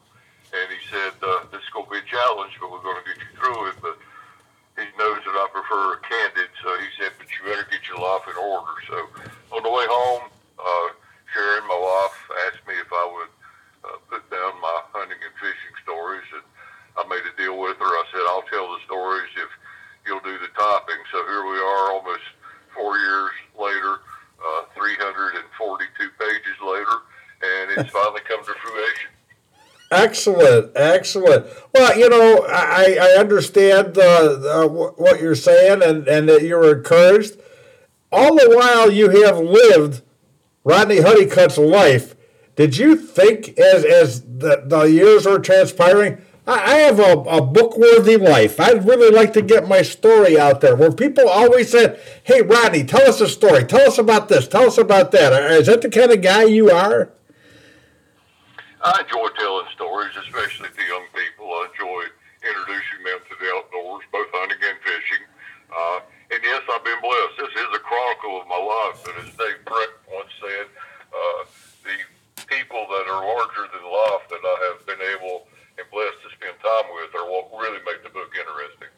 [0.52, 3.08] and he said, uh, "This is going to be a challenge, but we're going to
[3.08, 3.96] get you through it." But
[4.82, 8.26] he knows that I prefer candid, so he said, "But you better get your life
[8.28, 8.98] in order." So
[9.54, 10.88] on the way home, uh,
[11.34, 12.17] Sharon, my wife,
[12.50, 13.32] asked me if I would
[13.86, 16.44] uh, put down my hunting and fishing stories, and
[16.98, 17.86] I made a deal with her.
[17.86, 19.50] I said, "I'll tell the stories if
[20.06, 22.26] you'll do the typing." So here we are, almost
[22.74, 24.02] four years later,
[24.41, 26.98] uh, 342 pages later,
[27.41, 29.12] and it's finally come to fruition.
[29.91, 31.45] Excellent, excellent.
[31.73, 36.77] Well, you know, I, I understand uh, uh, what you're saying and, and that you're
[36.77, 37.38] encouraged.
[38.10, 40.01] All the while you have lived
[40.65, 42.15] Rhodney Honeycutt's life,
[42.56, 47.41] did you think as, as the, the years were transpiring, I, I have a, a
[47.41, 48.62] book worthy life.
[48.62, 52.88] I'd really like to get my story out there where people always said, Hey, Rhodney,
[52.88, 53.65] tell us a story.
[53.65, 54.47] Tell us about this.
[54.47, 55.34] Tell us about that.
[55.51, 57.12] Is that the kind of guy you are?
[58.82, 61.46] I enjoy telling stories, especially to young people.
[61.54, 62.02] I enjoy
[62.41, 65.24] introducing them to the outdoors, both hunting and fishing.
[65.70, 66.00] Uh,
[66.34, 67.36] and yes, I've been blessed.
[67.38, 70.65] This is a chronicle of my life, but as Dave Brett once said,
[71.13, 71.41] uh,
[71.86, 71.98] the
[72.50, 75.46] people that are larger than life that I have been able
[75.78, 78.89] and blessed to spend time with are what really make the book interesting.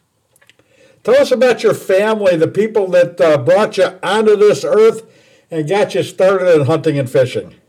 [1.04, 5.04] Tell us about your family, the people that uh, brought you onto this earth
[5.52, 7.60] and got you started in hunting and fishing.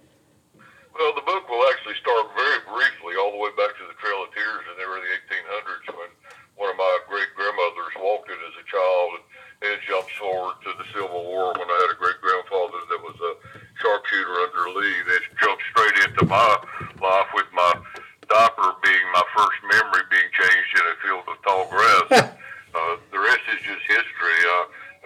[0.94, 4.22] Well, the book will actually start very briefly, all the way back to the Trail
[4.22, 6.10] of Tears in the early 1800s when
[6.54, 9.24] one of my great grandmothers walked it as a child, and
[9.58, 13.00] then it jumps forward to the Civil War when I had a great grandfather that
[13.02, 13.32] was a
[13.82, 15.02] sharpshooter under Lee.
[15.10, 16.50] That jumps straight into my
[17.02, 17.74] life with my
[18.30, 22.30] diaper being my first memory being changed in a field of tall grass.
[22.70, 24.38] uh, the rest is just history.
[24.46, 24.58] I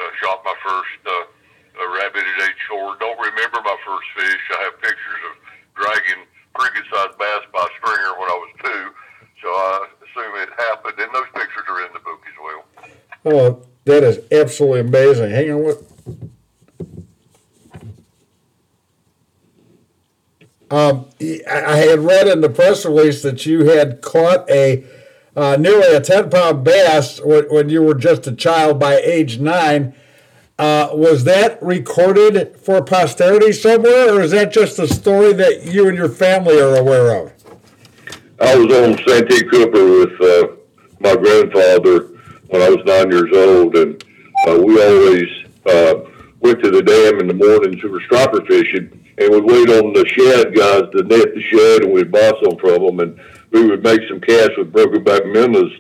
[0.04, 2.96] uh, shot my first uh, rabbit at age four.
[3.00, 4.44] Don't remember my first fish.
[4.52, 5.34] I have pictures of
[5.78, 8.84] dragging pretty good sized bass by stringer when I was two.
[9.42, 12.62] So I assume it happened, and those pictures are in the book as well.
[13.24, 14.20] Oh, that is
[14.58, 15.30] absolutely amazing.
[15.30, 15.82] Hang on, what?
[20.70, 21.06] Um,
[21.50, 24.84] I had read in the press release that you had caught a
[25.36, 29.38] uh, nearly a 10 pound bass when, when, you were just a child by age
[29.38, 29.94] nine.
[30.58, 35.88] Uh, was that recorded for posterity somewhere, or is that just a story that you
[35.88, 37.32] and your family are aware of?
[38.40, 40.48] I was on Santee Cooper with uh,
[40.98, 42.08] my grandfather
[42.48, 43.97] when I was nine years old, and
[44.48, 45.28] uh, we always
[45.66, 45.94] uh,
[46.40, 47.82] went to the dam in the mornings.
[47.82, 51.84] We were striper fishing, and we'd wait on the shad guys to net the shad,
[51.84, 55.26] and we'd buy some from them, and we would make some cash with broken back
[55.26, 55.72] minnows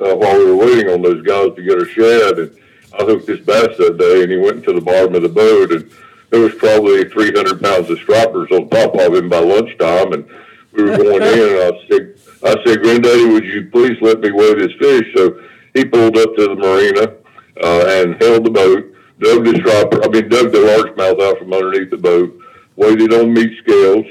[0.00, 2.38] uh, while we were waiting on those guys to get our shad.
[2.38, 2.56] And
[2.98, 5.70] I hooked this bass that day, and he went to the bottom of the boat,
[5.72, 5.90] and
[6.30, 10.28] there was probably 300 pounds of stripers on top of him by lunchtime, and
[10.72, 14.32] we were going in, and I said, I said, Granddaddy, would you please let me
[14.32, 15.06] weigh this fish?
[15.14, 15.40] So
[15.74, 17.16] he pulled up to the marina
[17.62, 21.52] uh, and held the boat, dug the striper, I mean, dug the largemouth out from
[21.52, 22.38] underneath the boat,
[22.76, 24.06] weighed it on meat scales,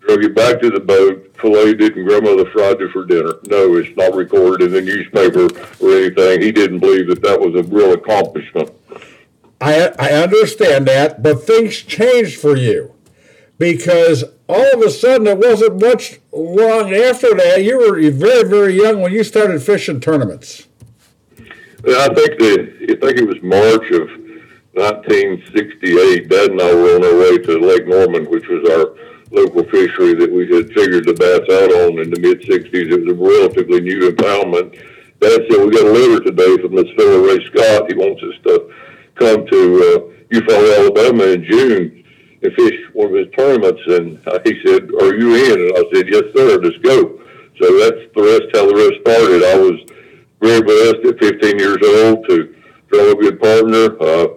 [0.00, 3.34] drug it back to the boat, filleted it, and grandmother fried it for dinner.
[3.46, 5.48] No, it's not recorded in the newspaper
[5.84, 6.40] or anything.
[6.40, 8.70] He didn't believe that that was a real accomplishment.
[9.60, 12.94] I, I understand that, but things changed for you
[13.58, 17.62] because all of a sudden it wasn't much long after that.
[17.62, 20.68] You were very, very young when you started fishing tournaments.
[21.86, 22.60] I think that
[22.90, 24.10] I think it was March of
[24.74, 26.28] 1968.
[26.28, 28.98] Dad and I were on our way to Lake Norman, which was our
[29.30, 32.74] local fishery that we had figured the bass out on in the mid 60s.
[32.74, 34.74] It was a relatively new impoundment.
[35.20, 37.86] Dad said, We got a letter today from this fellow Ray Scott.
[37.86, 38.74] He wants us to
[39.14, 42.04] come to uh, Eufaula, Alabama in June
[42.42, 43.82] and fish one of his tournaments.
[43.86, 45.62] And uh, he said, Are you in?
[45.62, 47.22] And I said, Yes, sir, let's go.
[47.62, 49.46] So that's the rest how the rest started.
[49.46, 49.78] I was
[50.40, 52.54] very blessed at 15 years old to
[52.90, 54.00] draw a good partner.
[54.00, 54.28] Uh,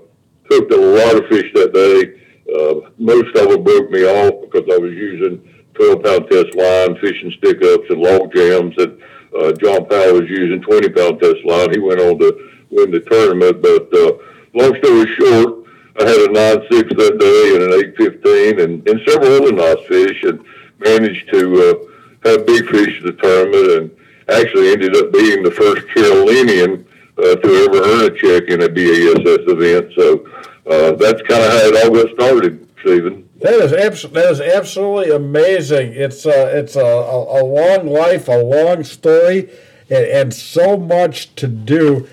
[0.50, 2.18] hooked a lot of fish that day.
[2.54, 5.40] Uh, most of it broke me off because I was using
[5.76, 8.76] 12 pound test line, fishing stick ups and log jams.
[8.78, 9.02] And
[9.38, 11.72] uh, John Powell was using 20 pound test line.
[11.72, 13.62] He went on to win the tournament.
[13.62, 14.18] But uh,
[14.54, 15.62] long story short,
[16.00, 19.52] I had a 9 6 that day and an 8 15 and, and several other
[19.52, 20.44] nice fish and
[20.80, 25.52] managed to uh, have big fish at the tournament and actually ended up being the
[25.52, 26.86] first Carolinian
[27.18, 29.92] uh, to ever earn a check in a BASS event.
[29.96, 30.26] So
[30.70, 33.30] uh, that's kind of how it all got started, Stephen.
[33.42, 35.94] That is abs- that is absolutely amazing.
[35.94, 39.50] It's a, it's a, a, a long life, a long story,
[39.90, 42.08] and, and so much to do.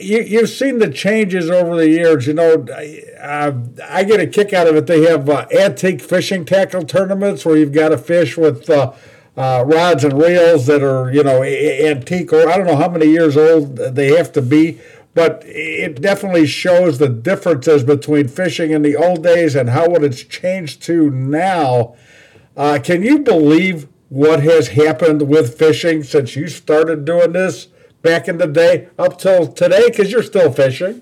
[0.00, 2.26] You, you've seen the changes over the years.
[2.26, 3.52] You know, I,
[3.88, 4.86] I get a kick out of it.
[4.86, 8.92] They have uh, antique fishing tackle tournaments where you've got to fish with uh,
[9.36, 13.06] uh, rods and reels that are, you know, antique or I don't know how many
[13.06, 14.78] years old they have to be,
[15.14, 20.02] but it definitely shows the differences between fishing in the old days and how it
[20.02, 21.94] has changed to now.
[22.56, 27.68] Uh, can you believe what has happened with fishing since you started doing this
[28.02, 29.88] back in the day up till today?
[29.88, 31.00] Because you're still fishing.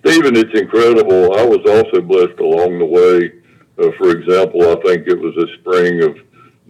[0.00, 1.34] Stephen, it's incredible.
[1.34, 3.32] I was also blessed along the way.
[3.78, 6.16] Uh, for example, I think it was the spring of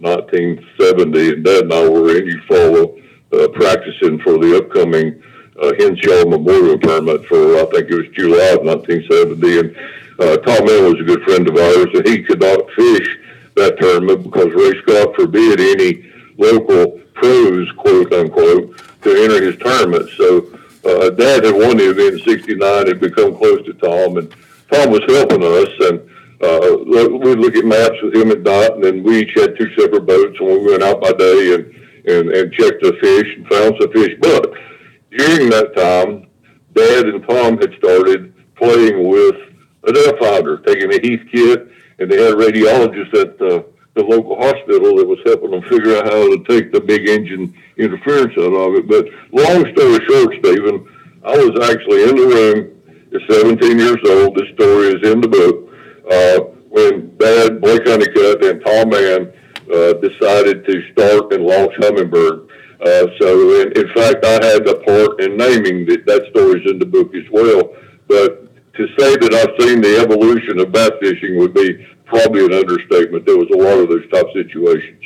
[0.01, 3.01] 1970, and Dad and I were in Eufaula
[3.33, 5.21] uh, practicing for the upcoming
[5.61, 9.59] uh, Henshaw Memorial Tournament for, I think it was July of 1970.
[9.59, 9.75] And
[10.19, 13.17] uh, Tom Mann was a good friend of ours, and he could not fish
[13.55, 20.09] that tournament because Ray Scott forbid any local pros, quote unquote, to enter his tournament.
[20.17, 20.47] So
[20.85, 24.33] uh, Dad had won the event in '69, had become close to Tom, and
[24.71, 25.69] Tom was helping us.
[25.89, 26.10] And
[26.43, 29.73] uh, we'd look at maps with him and Dot, and then we each had two
[29.75, 31.75] separate boats, and we went out by day and
[32.05, 34.17] and and checked the fish and found some fish.
[34.19, 34.51] But
[35.11, 36.27] during that time,
[36.73, 39.35] Dad and Tom had started playing with
[39.83, 43.65] a depth finder, taking a Heathkit, and they had a radiologist at the,
[43.95, 47.53] the local hospital that was helping them figure out how to take the big engine
[47.77, 48.87] interference out of it.
[48.87, 50.87] But long story short, Stephen,
[51.23, 52.81] I was actually in the room
[53.13, 54.35] at 17 years old.
[54.35, 55.70] This story is in the book
[56.09, 56.39] uh,
[56.69, 59.33] when Dad, Blake Honeycutt, and Tom Mann
[59.73, 62.47] uh, decided to start and launch Humminbird.
[62.81, 66.05] Uh, so, in, in fact, I had a part in naming that.
[66.05, 67.75] That story's in the book as well.
[68.07, 72.53] But to say that I've seen the evolution of bass fishing would be probably an
[72.53, 73.25] understatement.
[73.25, 75.03] There was a lot of those type situations.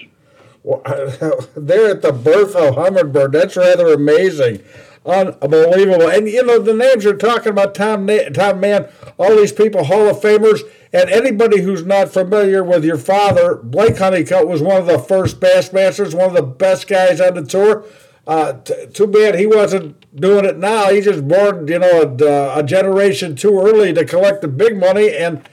[0.64, 0.82] Well,
[1.56, 3.34] they're at the birth of Humminbird.
[3.34, 4.64] That's rather amazing.
[5.06, 6.08] Unbelievable.
[6.08, 8.88] And, you know, the names you're talking about, Tom, Tom Mann,
[9.20, 13.98] all these people, Hall of Famers, and anybody who's not familiar with your father, Blake
[13.98, 17.86] Honeycutt was one of the first Bassmasters, one of the best guys on the tour.
[18.26, 20.90] Uh, t- too bad he wasn't doing it now.
[20.90, 25.16] He just born, you know, a, a, generation too early to collect the big money.
[25.16, 25.48] And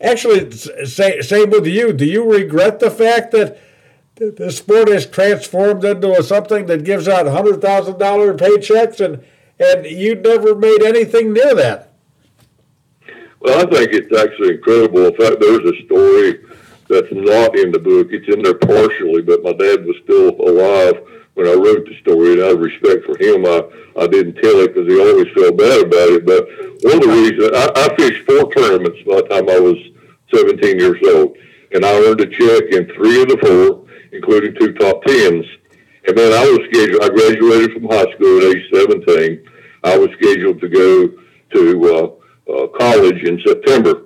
[0.00, 1.92] actually, say, same with you.
[1.92, 3.56] Do you regret the fact that
[4.16, 9.22] the sport has transformed into something that gives out hundred thousand dollar paychecks, and
[9.58, 11.92] and you never made anything near that?
[13.40, 15.06] Well, I think it's actually incredible.
[15.06, 16.40] In fact, there's a story
[16.88, 18.08] that's not in the book.
[18.10, 21.02] It's in there partially, but my dad was still alive
[21.34, 23.62] when I wrote the story, and out of respect for him, I,
[24.00, 26.24] I didn't tell it because he always felt bad about it.
[26.24, 26.48] But
[26.82, 29.76] one of the reasons I, I fished four tournaments by the time I was
[30.34, 31.36] 17 years old,
[31.72, 35.44] and I earned a check in three of the four, including two top tens.
[36.06, 37.02] And then I was scheduled.
[37.02, 39.48] I graduated from high school at age 17.
[39.84, 41.08] I was scheduled to go
[41.54, 44.02] to uh, uh, college in September.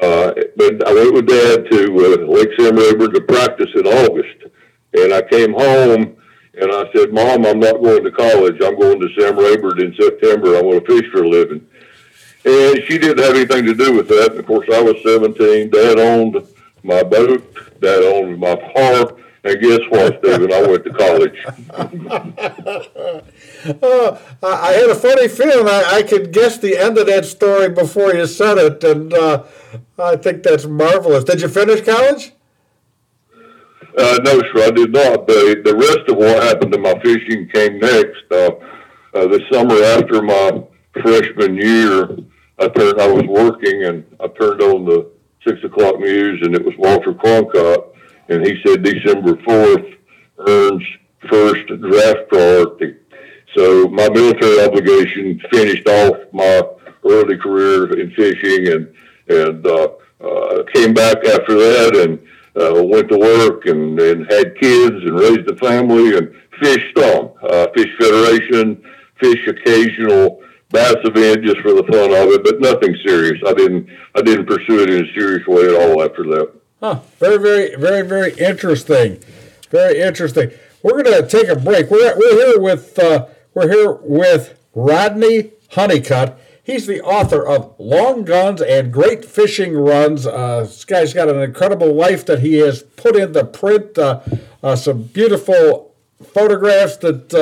[0.00, 4.44] Uh, but I went with Dad to uh, Lake Sam Rayburn to practice in August,
[4.92, 6.16] and I came home
[6.54, 8.60] and I said, "Mom, I'm not going to college.
[8.62, 10.56] I'm going to Sam Rayburn in September.
[10.56, 11.66] I want to fish for a living."
[12.44, 14.30] And she didn't have anything to do with that.
[14.30, 15.70] And of course, I was 17.
[15.70, 16.46] Dad owned
[16.84, 17.80] my boat.
[17.80, 19.16] Dad owned my car.
[19.48, 20.52] And guess what, Stephen?
[20.52, 21.42] I went to college.
[23.82, 27.70] uh, I had a funny feeling I, I could guess the end of that story
[27.70, 29.44] before you said it, and uh,
[29.98, 31.24] I think that's marvelous.
[31.24, 32.32] Did you finish college?
[33.96, 35.26] Uh, no, sir, I did not.
[35.26, 38.30] The, the rest of what happened to my fishing came next.
[38.30, 38.50] Uh,
[39.14, 40.62] uh, the summer after my
[41.00, 42.18] freshman year,
[42.58, 43.00] I turned.
[43.00, 45.10] I was working, and I turned on the
[45.46, 47.94] six o'clock news, and it was Walter Cronkite
[48.28, 49.96] and he said December 4th
[50.46, 50.82] earns
[51.28, 52.96] first draft priority.
[53.56, 56.62] So my military obligation finished off my
[57.04, 58.94] early career in fishing and,
[59.28, 59.88] and, uh,
[60.20, 62.18] uh, came back after that and,
[62.60, 67.30] uh, went to work and, and had kids and raised a family and fished some,
[67.42, 68.82] uh, Fish Federation,
[69.20, 73.40] fish occasional bass event just for the fun of it, but nothing serious.
[73.46, 76.57] I didn't I didn't pursue it in a serious way at all after that.
[76.80, 77.00] Huh.
[77.18, 79.20] Very, very, very, very interesting.
[79.70, 80.52] Very interesting.
[80.82, 81.90] We're going to take a break.
[81.90, 86.38] We're, we're here with uh, we're here with Rhodney Honeycutt.
[86.62, 90.26] He's the author of Long Guns and Great Fishing Runs.
[90.26, 93.98] Uh, this guy's got an incredible life that he has put into print.
[93.98, 94.20] Uh,
[94.62, 97.34] uh, some beautiful photographs that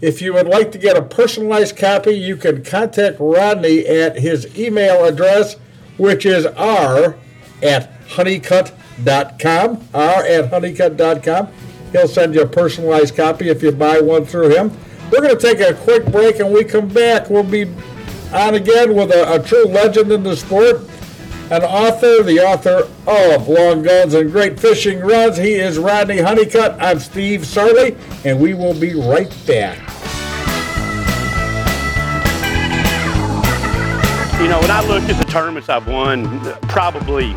[0.00, 4.56] If you would like to get a personalized copy, you can contact Rhodney at his
[4.58, 5.54] email address,
[5.96, 7.16] which is r
[7.62, 9.88] at honeycutt.com.
[9.94, 11.48] r at honeycutt.com.
[11.92, 14.70] He'll send you a personalized copy if you buy one through him.
[15.10, 17.30] We're going to take a quick break and we come back.
[17.30, 17.64] We'll be
[18.34, 20.82] on again with a, a true legend in the sport,
[21.50, 25.38] an author, the author of Long Guns and Great Fishing Runs.
[25.38, 26.76] He is Rhodney Honeycutt.
[26.78, 27.96] I'm Steve Sarley,
[28.26, 29.78] and we will be right back.
[34.38, 36.38] You know, when I look at the tournaments I've won,
[36.68, 37.34] probably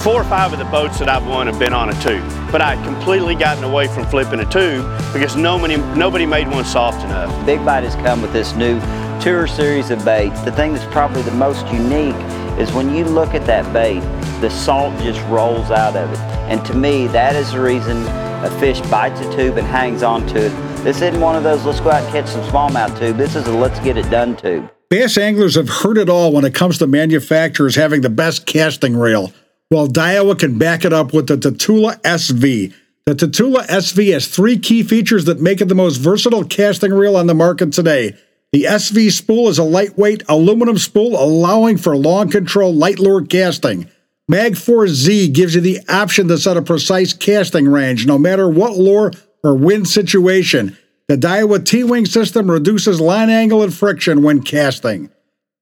[0.00, 2.24] four or five of the boats that I've won have been on a tube.
[2.50, 6.64] But I had completely gotten away from flipping a tube because nobody, nobody made one
[6.64, 7.46] soft enough.
[7.46, 8.80] Big Bite has come with this new
[9.20, 10.40] tour series of baits.
[10.40, 12.16] The thing that's probably the most unique
[12.58, 14.00] is when you look at that bait,
[14.40, 16.18] the salt just rolls out of it.
[16.48, 18.06] And to me, that is the reason
[18.42, 20.48] a fish bites a tube and hangs onto it.
[20.82, 23.18] This isn't one of those let's go out and catch some smallmouth tube.
[23.18, 24.70] This is a let's get it done tube.
[24.88, 28.96] Bass anglers have heard it all when it comes to manufacturers having the best casting
[28.96, 29.32] reel.
[29.72, 32.74] Well, Daiwa can back it up with the Tatula SV.
[33.06, 37.16] The Tatula SV has three key features that make it the most versatile casting reel
[37.16, 38.16] on the market today.
[38.50, 43.88] The SV spool is a lightweight aluminum spool allowing for long control light lure casting.
[44.28, 48.76] Magforce Z gives you the option to set a precise casting range no matter what
[48.76, 49.12] lure
[49.44, 50.76] or wind situation.
[51.06, 55.10] The Daiwa T-Wing system reduces line angle and friction when casting.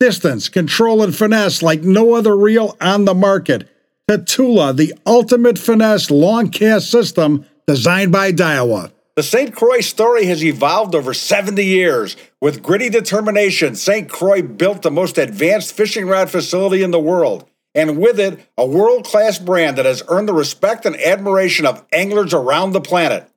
[0.00, 3.68] Distance, control, and finesse like no other reel on the market.
[4.08, 8.90] Tatula, the ultimate finesse long cast system designed by Daiwa.
[9.16, 9.54] The St.
[9.54, 12.16] Croix story has evolved over 70 years.
[12.40, 14.08] With gritty determination, St.
[14.08, 18.64] Croix built the most advanced fishing rod facility in the world, and with it, a
[18.64, 23.28] world class brand that has earned the respect and admiration of anglers around the planet.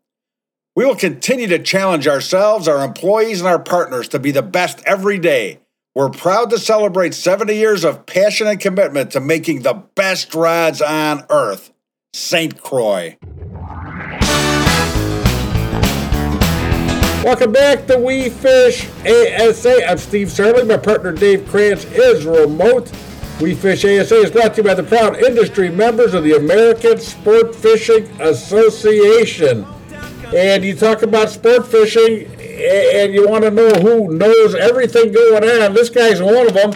[0.75, 4.81] We will continue to challenge ourselves, our employees, and our partners to be the best
[4.85, 5.60] every day.
[5.93, 10.81] We're proud to celebrate 70 years of passion and commitment to making the best rods
[10.81, 11.73] on earth.
[12.13, 12.61] St.
[12.61, 13.17] Croix.
[17.25, 19.85] Welcome back to We Fish ASA.
[19.85, 20.65] I'm Steve Sarley.
[20.65, 22.89] My partner Dave Kranz is remote.
[23.41, 26.99] We Fish ASA is brought to you by the proud industry members of the American
[26.99, 29.65] Sport Fishing Association.
[30.33, 32.31] And you talk about sport fishing,
[32.61, 35.73] and you want to know who knows everything going on.
[35.73, 36.73] This guy's one of them.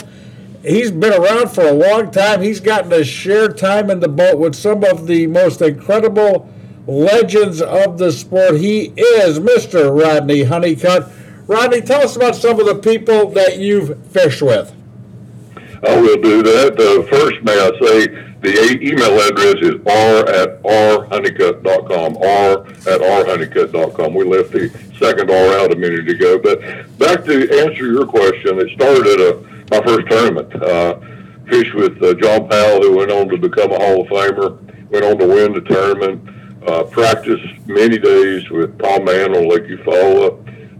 [0.63, 2.41] He's been around for a long time.
[2.41, 6.49] He's gotten to share time in the boat with some of the most incredible
[6.87, 8.55] legends of the sport.
[8.55, 9.91] He is Mr.
[9.91, 11.11] Rhodney Honeycutt.
[11.47, 14.73] Rhodney, tell us about some of the people that you've fished with.
[15.87, 16.79] I will do that.
[16.79, 24.13] Uh, first, may I say the email address is r at rhoneycutt.com, r at rhoneycutt.com.
[24.13, 24.69] We left the
[24.99, 26.37] second R out a minute ago.
[26.37, 26.59] But
[26.97, 30.53] back to answer your question, it started at a, my first tournament.
[30.55, 30.99] Uh,
[31.47, 35.05] fished with uh, John Powell, who went on to become a Hall of Famer, went
[35.05, 36.29] on to win the tournament,
[36.67, 40.33] uh, practiced many days with Paul Mann on Lake Eufaula,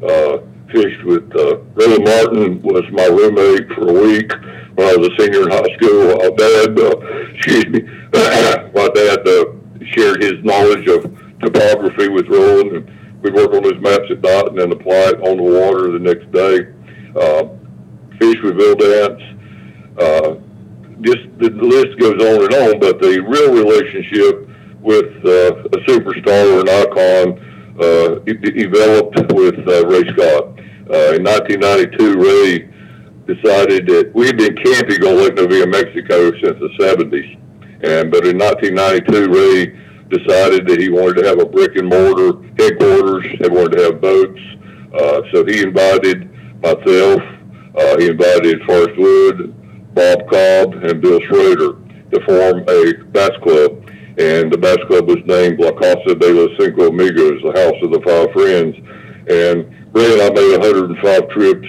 [0.03, 0.41] uh,
[0.75, 4.31] fished with uh, Ray Martin, was my roommate for a week
[4.75, 6.17] when I was a senior in high school.
[6.17, 6.97] My dad, uh,
[7.33, 7.81] excuse me,
[8.75, 9.45] my dad uh,
[9.95, 11.03] shared his knowledge of
[11.39, 15.21] topography with Roland, and we'd work on his maps at night and then apply it
[15.21, 16.67] on the water the next day.
[17.15, 17.47] Uh,
[18.19, 19.23] fish with Bill Dance.
[19.97, 20.35] Uh,
[21.01, 24.49] just the list goes on and on, but the real relationship
[24.81, 30.59] with uh, a superstar or an icon uh, developed with uh, Ray Scott.
[30.89, 32.69] Uh, in 1992, Ray
[33.25, 37.39] decided that we had been camping on Lake Novia, Mexico since the 70s.
[37.81, 39.65] And but in 1992, Ray
[40.09, 43.25] decided that he wanted to have a brick and mortar headquarters.
[43.25, 44.39] He wanted to have boats.
[44.93, 46.29] Uh, so he invited
[46.61, 47.21] myself.
[47.75, 51.81] Uh, he invited Forrest Wood, Bob Cobb, and Bill Schroeder
[52.11, 53.89] to form a bass club.
[54.17, 57.91] And the bass club was named La Casa de los Cinco Amigos, the House of
[57.91, 58.77] the Five Friends.
[59.27, 61.67] And And I made 105 trips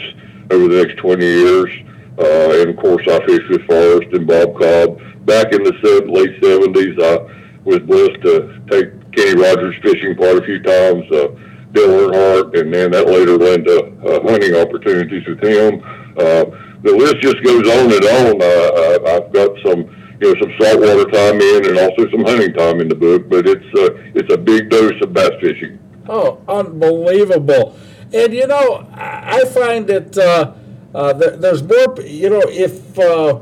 [0.50, 1.70] over the next 20 years.
[2.18, 4.98] Uh, and of course, I fished with Forrest and Bob Cobb.
[5.26, 5.72] Back in the
[6.08, 11.10] late 70s, I was blessed to take Kenny Rogers fishing quite a few times.
[11.12, 11.28] Uh,
[11.72, 15.82] Bill Earnhardt, and then that later led to uh, hunting opportunities with him.
[16.16, 16.44] Uh,
[16.82, 18.42] the list just goes on and on.
[18.42, 19.80] Uh, I've got some,
[20.20, 23.28] you know, some saltwater time in, and also some hunting time in the book.
[23.28, 25.78] But it's uh, it's a big dose of bass fishing.
[26.08, 27.76] Oh, unbelievable!
[28.12, 30.52] And you know, I find that uh,
[30.96, 32.00] uh, there, there's more.
[32.00, 33.40] You know, if uh,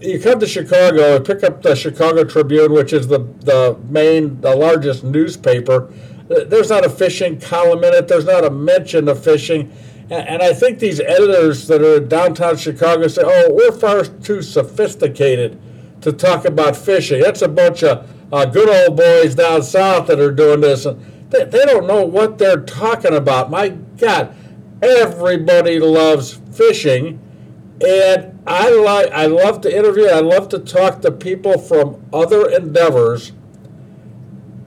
[0.00, 4.40] you come to Chicago and pick up the Chicago Tribune, which is the the main,
[4.40, 5.92] the largest newspaper,
[6.30, 8.08] uh, there's not a fishing column in it.
[8.08, 9.72] There's not a mention of fishing.
[10.08, 14.04] And and I think these editors that are in downtown Chicago say, "Oh, we're far
[14.04, 15.60] too sophisticated
[16.02, 17.20] to talk about fishing.
[17.20, 21.19] That's a bunch of uh, good old boys down south that are doing this." And
[21.30, 23.50] they, they don't know what they're talking about.
[23.50, 24.34] My God,
[24.82, 27.20] everybody loves fishing,
[27.86, 30.06] and I like I love to interview.
[30.06, 33.32] I love to talk to people from other endeavors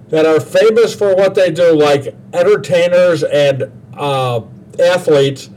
[0.09, 4.41] that are famous for what they do, like entertainers and uh,
[4.80, 5.49] athletes,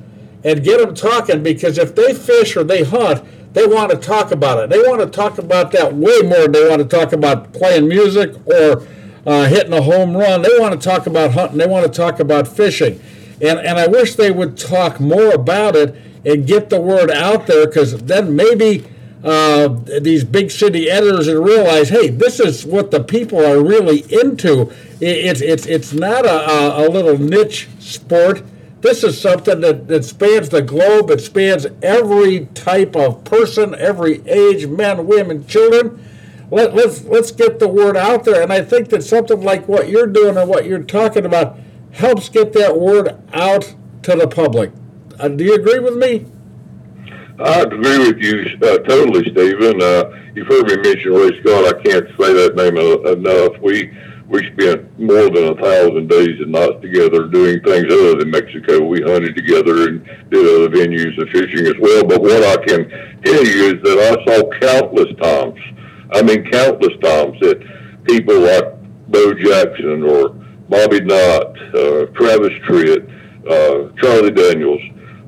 [0.44, 4.32] and get them talking because if they fish or they hunt, they want to talk
[4.32, 4.70] about it.
[4.70, 7.88] They want to talk about that way more than they want to talk about playing
[7.88, 8.86] music or
[9.26, 10.42] uh, hitting a home run.
[10.42, 11.58] They want to talk about hunting.
[11.58, 13.00] They want to talk about fishing.
[13.40, 17.46] And, and I wish they would talk more about it and get the word out
[17.46, 18.84] there because then maybe
[19.22, 19.68] uh,
[20.00, 24.70] these big city editors will realize, hey, this is what the people are really into.
[25.00, 28.42] It, it's, it's, it's not a, a, a little niche sport.
[28.80, 31.10] This is something that, that spans the globe.
[31.10, 36.02] It spans every type of person, every age, men, women, children.
[36.50, 38.42] Let, let's let's get the word out there.
[38.42, 41.58] And I think that something like what you're doing and what you're talking about
[41.92, 44.72] helps get that word out to the public.
[45.18, 46.26] Uh, do you agree with me?
[47.38, 49.82] I agree with you uh, totally, Stephen.
[49.82, 51.66] Uh, you've heard me mention Ray Scott.
[51.66, 53.60] I can't say that name enough.
[53.60, 53.92] We
[54.28, 58.84] we spent more than a thousand days and nights together doing things other than Mexico.
[58.84, 62.04] We hunted together and did other venues of fishing as well.
[62.04, 62.88] But what I can
[63.22, 65.75] tell you is that I saw countless times.
[66.12, 67.60] I mean, countless times that
[68.04, 68.64] people like
[69.08, 70.30] Bo Jackson or
[70.68, 73.06] Bobby Knight, uh, Travis Tritt,
[73.46, 74.82] uh, Charlie Daniels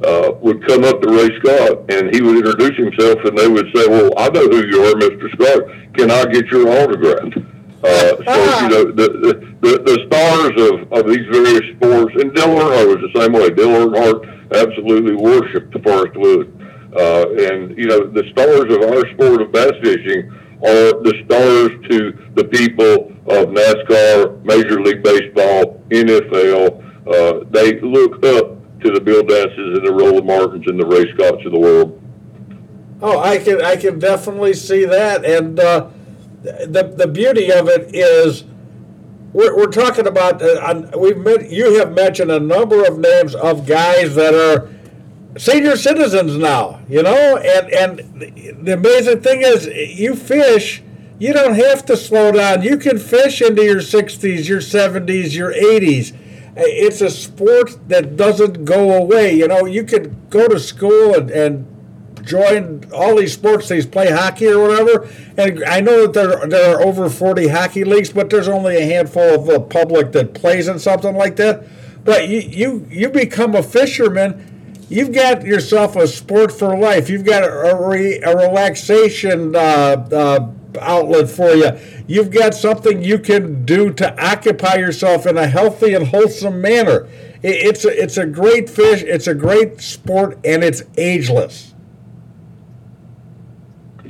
[0.04, 3.66] uh, would come up to Ray Scott and he would introduce himself and they would
[3.74, 5.30] say, "Well, I know who you are, Mr.
[5.34, 5.94] Scott.
[5.94, 7.32] Can I get your autograph?"
[7.82, 12.34] Uh, so you know the, the the the stars of, of these various sports, and
[12.34, 13.50] Dale Earnhardt was the same way.
[13.50, 16.50] Dale Earnhardt absolutely worshipped the Forrest Wood,
[16.96, 20.28] uh, and you know the stars of our sport of bass fishing
[20.64, 26.84] are the stars to the people of NASCAR, Major League Baseball, NFL.
[27.06, 31.12] Uh, they look up to the Bill Dances and the Roland Martins and the Ray
[31.14, 32.00] Scotts of the world.
[33.00, 35.88] Oh, I can I can definitely see that, and uh,
[36.42, 38.44] the the beauty of it is
[39.32, 43.66] we're, we're talking about uh, we've met, you have mentioned a number of names of
[43.66, 44.68] guys that are
[45.38, 50.82] senior citizens now, you know, and and the amazing thing is you fish.
[51.20, 52.62] You don't have to slow down.
[52.62, 56.16] You can fish into your 60s, your 70s, your 80s
[56.60, 59.32] it's a sport that doesn't go away.
[59.34, 61.66] You know, you could go to school and, and
[62.24, 65.08] join all these sports these play hockey or whatever
[65.38, 68.84] and i know that there, there are over 40 hockey leagues but there's only a
[68.84, 71.64] handful of the public that plays in something like that
[72.04, 74.57] but you you, you become a fisherman
[74.88, 80.48] you've got yourself a sport for life you've got a, re, a relaxation uh, uh,
[80.80, 81.70] outlet for you.
[82.06, 87.08] You've got something you can do to occupy yourself in a healthy and wholesome manner.
[87.42, 91.74] It's a, it's a great fish, it's a great sport, and it's ageless.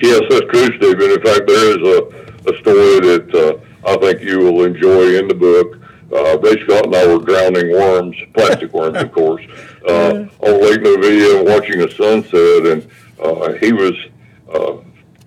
[0.01, 1.11] Yes, that's true, Stephen.
[1.11, 5.29] In fact, there is a, a story that uh, I think you will enjoy in
[5.29, 5.75] the book.
[6.11, 9.43] Uh, Scott and I were drowning worms, plastic worms, of course,
[9.87, 13.95] uh, on Lake Novia watching a sunset, and uh, he was
[14.53, 14.77] uh,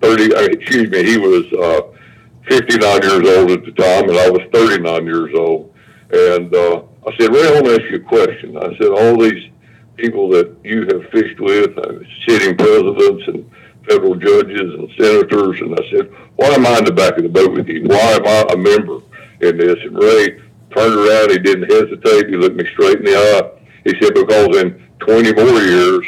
[0.00, 1.98] 30, uh, excuse me, he was uh,
[2.48, 5.74] 59 years old at the time, and I was 39 years old.
[6.10, 8.56] And uh, I said, Ray, I want to ask you a question.
[8.56, 9.50] I said, all these
[9.96, 13.50] people that you have fished with, uh, sitting presidents and
[13.88, 17.28] federal judges and senators, and I said, why am I in the back of the
[17.28, 17.84] boat with you?
[17.84, 19.00] Why am I a member
[19.40, 19.78] in this?
[19.82, 20.40] And Ray
[20.74, 23.61] turned around, he didn't hesitate, he looked me straight in the eye.
[23.84, 26.06] He said, because in 20 more years,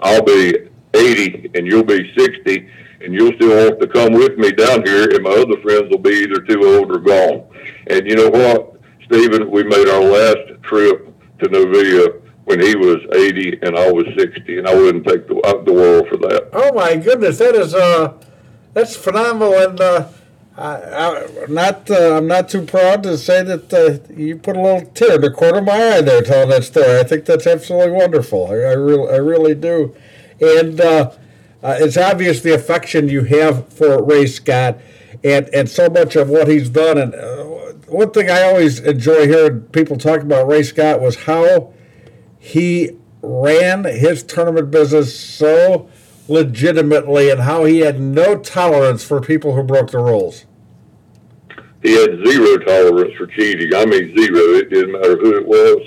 [0.00, 2.68] I'll be 80 and you'll be 60
[3.04, 5.98] and you'll still want to come with me down here, and my other friends will
[5.98, 7.46] be either too old or gone.
[7.88, 9.50] And you know what, Stephen?
[9.50, 12.06] We made our last trip to Novia
[12.44, 15.34] when he was 80 and I was 60, and I wouldn't take the,
[15.66, 16.50] the world for that.
[16.52, 18.14] Oh my goodness, that is uh,
[18.72, 20.08] that's phenomenal, and uh,
[20.56, 24.60] I, I, not uh, I'm not too proud to say that uh, you put a
[24.60, 27.00] little tear in the corner of my eye there telling that story.
[27.00, 28.46] I think that's absolutely wonderful.
[28.46, 29.96] I, I really I really do,
[30.40, 31.10] and uh,
[31.62, 34.78] uh, it's obvious the affection you have for Ray Scott,
[35.24, 36.98] and and so much of what he's done.
[36.98, 37.44] And uh,
[37.88, 41.72] one thing I always enjoy hearing people talk about Ray Scott was how
[42.38, 42.90] he
[43.22, 45.88] ran his tournament business so
[46.28, 50.46] legitimately and how he had no tolerance for people who broke the rules.
[51.82, 53.74] He had zero tolerance for cheating.
[53.74, 54.58] I mean, zero.
[54.58, 55.80] It didn't matter who it was.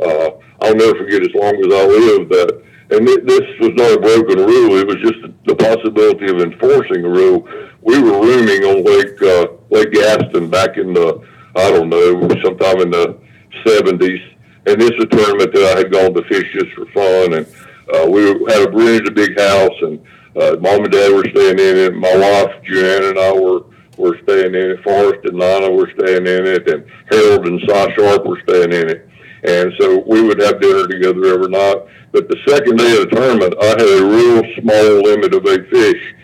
[0.00, 0.30] Uh,
[0.64, 2.62] I'll never forget as long as I live that.
[2.90, 4.78] And th- this was not a broken rule.
[4.78, 7.48] It was just the possibility of enforcing a rule.
[7.82, 11.20] We were rooming on Lake uh, Lake Gaston back in the
[11.56, 13.18] I don't know sometime in the
[13.66, 14.30] 70s
[14.66, 17.34] and this is a tournament that I had gone to fish just for fun.
[17.34, 17.46] And
[17.94, 20.00] uh, we had a rented a big house, and
[20.36, 21.94] uh, mom and dad were staying in it.
[21.94, 23.64] My wife Joanna and I were
[23.96, 24.82] were staying in it.
[24.82, 28.88] Forrest and Lana were staying in it, and Harold and Cy Sharp were staying in
[28.88, 29.08] it.
[29.42, 31.76] And so we would have dinner together every night.
[32.12, 35.68] But the second day of the tournament, I had a real small limit of eight
[35.70, 36.14] fish,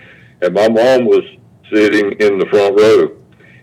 [0.43, 1.23] and my mom was
[1.73, 3.17] sitting in the front row.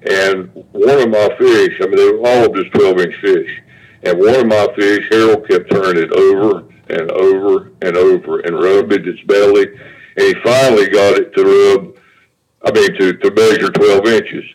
[0.09, 3.63] And one of my fish, I mean, they were all just 12 inch fish
[4.03, 8.57] and one of my fish, Harold, kept turning it over and over and over and
[8.61, 9.67] rubbing its belly.
[10.15, 11.95] And he finally got it to rub,
[12.63, 14.45] I mean, to, to measure 12 inches.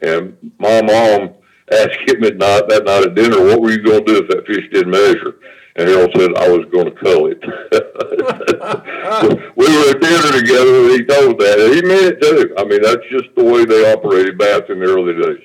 [0.00, 1.34] And my mom
[1.72, 4.28] asked him at night, that night at dinner, what were you going to do if
[4.28, 5.36] that fish didn't measure?
[5.76, 7.40] And Harold said, I was going to cull it.
[9.56, 11.60] we were at dinner together and he told that.
[11.60, 12.52] And he meant it too.
[12.58, 15.44] I mean, that's just the way they operated bass in the early days.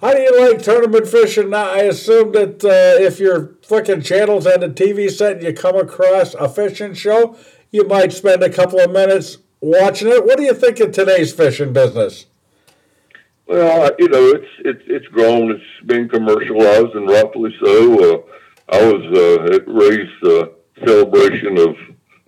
[0.00, 1.72] How do you like tournament fishing now?
[1.72, 5.76] I assume that uh, if you're flicking channels on the TV set and you come
[5.76, 7.36] across a fishing show,
[7.70, 10.24] you might spend a couple of minutes watching it.
[10.24, 12.24] What do you think of today's fishing business?
[13.46, 15.50] Well, you know, it's it's it's grown.
[15.50, 17.94] It's been commercialized, and rightfully so.
[17.94, 18.22] Uh,
[18.70, 20.46] I was uh, at Ray's uh,
[20.86, 21.76] celebration of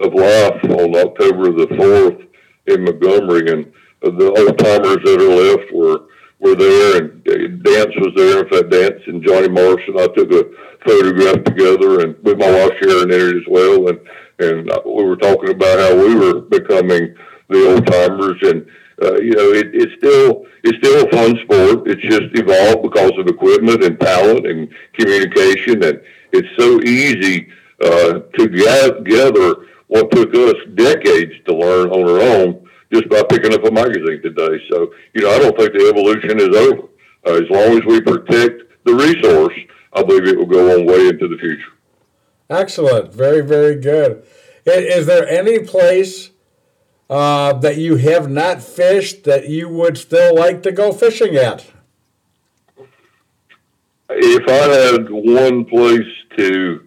[0.00, 2.20] of life on October the fourth
[2.66, 6.11] in Montgomery, and the old timers that are left were
[6.42, 7.24] were there, and
[7.62, 8.42] Dance was there.
[8.42, 10.44] In fact, Dance and Johnny Morris and, I took a
[10.84, 13.88] photograph together, and with my wife Sharon in it as well.
[13.88, 14.00] And
[14.38, 17.14] and we were talking about how we were becoming
[17.48, 18.66] the old timers, and
[19.02, 21.88] uh, you know, it, it's still it's still a fun sport.
[21.88, 27.48] It's just evolved because of equipment and talent and communication, and it's so easy
[27.82, 28.48] uh, to
[29.04, 32.61] gather what took us decades to learn on our own
[32.92, 34.62] just by picking up a magazine today.
[34.70, 36.88] So, you know, I don't think the evolution is over.
[37.26, 39.54] Uh, as long as we protect the resource,
[39.92, 41.72] I believe it will go on way into the future.
[42.50, 43.14] Excellent.
[43.14, 44.24] Very, very good.
[44.66, 46.30] Is there any place
[47.08, 51.66] uh, that you have not fished that you would still like to go fishing at?
[54.10, 56.86] If I had one place to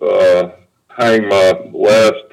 [0.00, 0.48] uh,
[0.88, 2.24] hang my last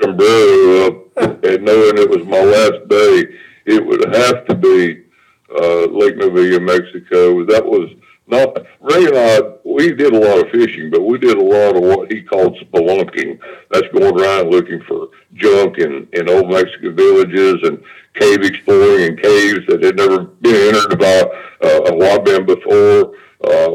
[0.00, 3.24] sombrero up and knowing it was my last day,
[3.66, 5.04] it would have to be
[5.50, 7.44] uh, Lake Novilla, Mexico.
[7.44, 7.90] That was
[8.26, 9.40] not Ray and I.
[9.64, 12.56] We did a lot of fishing, but we did a lot of what he called
[12.56, 13.38] spelunking.
[13.70, 17.82] That's going around looking for junk in in old Mexican villages and
[18.14, 21.22] cave exploring in caves that had never been entered by
[21.62, 23.14] uh, a man before.
[23.44, 23.68] Uh,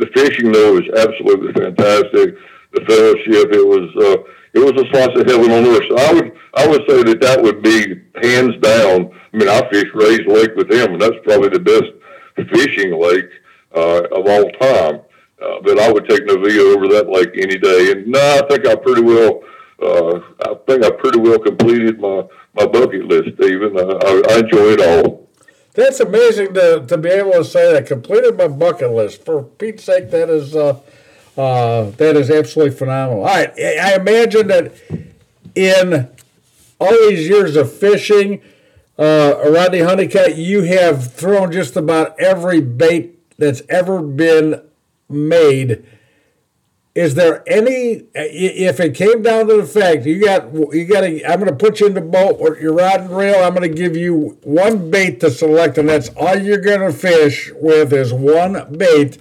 [0.00, 2.36] the fishing though was absolutely fantastic.
[2.72, 3.94] The fellowship, it was.
[3.96, 5.84] Uh, it was a slice of heaven on earth.
[5.88, 9.10] So I would I would say that that would be hands down.
[9.32, 11.90] I mean, I fished Ray's Lake with him, and that's probably the best
[12.48, 13.30] fishing lake
[13.74, 15.00] uh, of all time.
[15.42, 17.92] Uh, but I would take Novilla over that lake any day.
[17.92, 19.42] And no, I think I pretty well.
[19.82, 22.22] Uh, I think I pretty well completed my,
[22.54, 23.76] my bucket list, Stephen.
[23.76, 25.28] Uh, I, I enjoy it all.
[25.74, 27.86] That's amazing to, to be able to say that.
[27.86, 29.24] Completed my bucket list.
[29.24, 30.78] For Pete's sake, that is uh,
[31.36, 33.24] uh, that is absolutely phenomenal.
[33.24, 34.72] All right, I imagine that
[35.54, 36.08] in
[36.80, 38.40] all these years of fishing,
[38.98, 44.62] uh, Rhodney Honeycutt, you have thrown just about every bait that's ever been
[45.08, 45.84] made.
[46.94, 48.04] Is there any?
[48.14, 51.56] If it came down to the fact you got you got to, I'm going to
[51.56, 53.34] put you in the boat with your rod and reel.
[53.42, 56.92] I'm going to give you one bait to select, and that's all you're going to
[56.96, 59.18] fish with is one bait.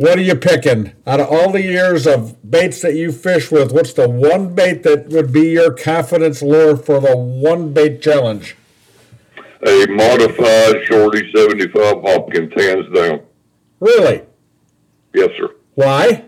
[0.00, 3.70] What are you picking out of all the years of baits that you fish with?
[3.70, 8.56] What's the one bait that would be your confidence lure for the one bait challenge?
[9.62, 13.20] A modified Shorty 75 Hopkins, hands down.
[13.78, 14.22] Really?
[15.12, 15.50] Yes, sir.
[15.74, 16.24] Why?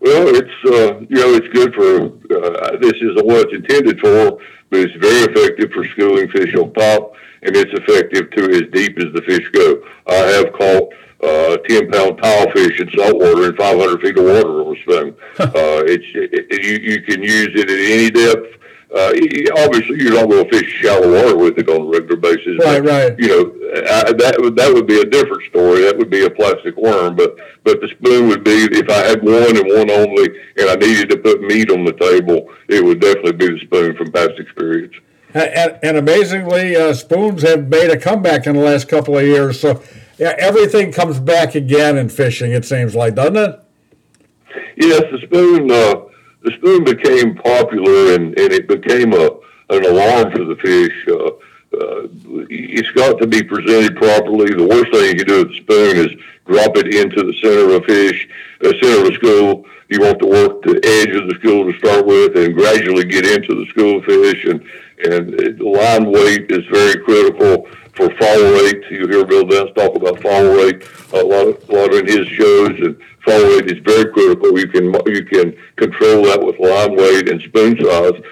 [0.00, 4.38] Well, it's uh, you know it's good for uh, this is what it's intended for,
[4.68, 8.98] but it's very effective for schooling fish on pop, and it's effective to as deep
[8.98, 9.82] as the fish go.
[10.06, 10.92] I have caught
[11.22, 15.16] uh, 10 pound tile fish in saltwater in 500 feet of water on a spoon.
[15.38, 18.56] uh, it's it, you you can use it at any depth.
[18.92, 19.12] Uh,
[19.62, 22.58] obviously, you don't go fish shallow water with it on a regular basis.
[22.58, 23.18] Right, but, right.
[23.20, 23.42] You know,
[23.88, 25.82] I, that would that would be a different story.
[25.82, 27.14] That would be a plastic worm.
[27.14, 30.74] But but the spoon would be if I had one and one only, and I
[30.74, 34.32] needed to put meat on the table, it would definitely be the spoon from past
[34.38, 34.94] experience.
[35.32, 39.60] And, and amazingly, uh, spoons have made a comeback in the last couple of years.
[39.60, 39.80] So
[40.20, 42.52] yeah, everything comes back again in fishing.
[42.52, 43.60] It seems like, doesn't it?
[44.76, 45.70] Yes, the spoon.
[45.70, 46.02] Uh,
[46.42, 49.30] the spoon became popular, and, and it became a
[49.70, 51.06] an alarm for the fish.
[51.08, 51.28] Uh,
[51.72, 52.08] uh,
[52.50, 54.52] it's got to be presented properly.
[54.52, 56.10] The worst thing you can do with the spoon is
[56.44, 58.28] drop it into the center of a fish,
[58.60, 59.64] the center of a school.
[59.88, 63.24] You want to work the edge of the school to start with, and gradually get
[63.24, 64.44] into the school fish.
[64.44, 64.60] And
[65.02, 68.82] and the line weight is very critical for fall rate.
[68.90, 72.26] You hear Bill Dance talk about fall rate a lot, of, a lot in his
[72.28, 74.58] shows, and fall rate is very critical.
[74.58, 78.22] You can you can control that with line weight and spoon size.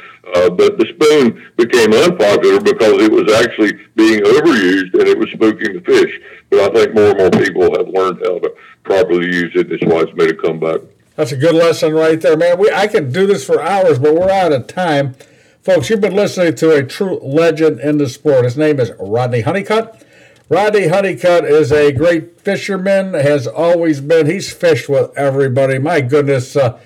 [0.48, 5.28] Uh, but the spoon became unpopular because it was actually being overused and it was
[5.28, 6.20] spooking the fish.
[6.50, 9.68] But I think more and more people have learned how to properly use it.
[9.68, 10.80] That's why it's made a comeback.
[11.16, 12.58] That's a good lesson right there, man.
[12.58, 15.16] We I can do this for hours, but we're out of time.
[15.62, 18.44] Folks, you've been listening to a true legend in the sport.
[18.44, 20.02] His name is Rhodney Honeycutt.
[20.48, 24.26] Rhodney Honeycutt is a great fisherman, has always been.
[24.26, 25.78] He's fished with everybody.
[25.78, 26.78] My goodness, uh,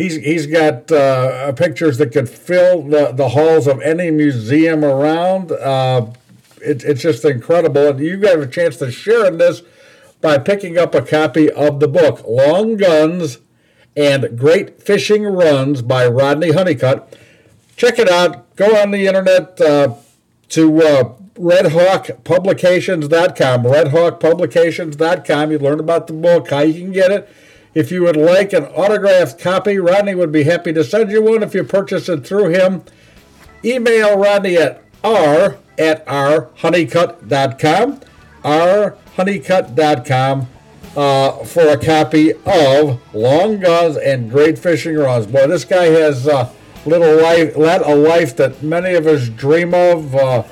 [0.00, 5.52] he's he's got uh, pictures that could fill the, the halls of any museum around.
[5.52, 6.06] Uh,
[6.62, 7.88] it, it's just incredible.
[7.88, 9.62] And you got a chance to share in this
[10.20, 13.38] by picking up a copy of the book, Long Guns
[13.96, 17.16] and Great Fishing Runs by Rhodney Honeycutt
[17.80, 18.54] check it out.
[18.56, 19.94] Go on the internet uh,
[20.50, 23.62] to uh, redhawkpublications.com.
[23.62, 25.50] Redhawkpublications.com.
[25.50, 27.26] You learn about the book, how you can get it.
[27.74, 31.42] If you would like an autographed copy, Rhodney would be happy to send you one
[31.42, 32.82] if you purchase it through him.
[33.64, 38.00] Email Rhodney at r at rhoneycutt.com,
[38.42, 40.48] rhoneycutt.com
[40.96, 45.26] uh, for a copy of Long Guns and Great Fishing Rods.
[45.26, 46.26] Boy, this guy has
[46.84, 50.42] little life, led a life that many of us dream of, uh,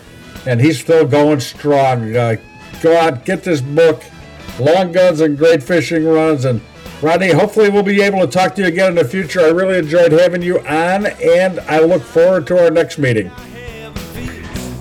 [0.46, 2.14] and he's still going strong.
[2.14, 2.36] Uh,
[2.80, 4.02] go out, get this book,
[4.58, 6.60] Long Guns and Great Fishing Runs, and
[7.01, 9.40] Rhodney, hopefully we'll be able to talk to you again in the future.
[9.40, 13.30] I really enjoyed having you on, and I look forward to our next meeting.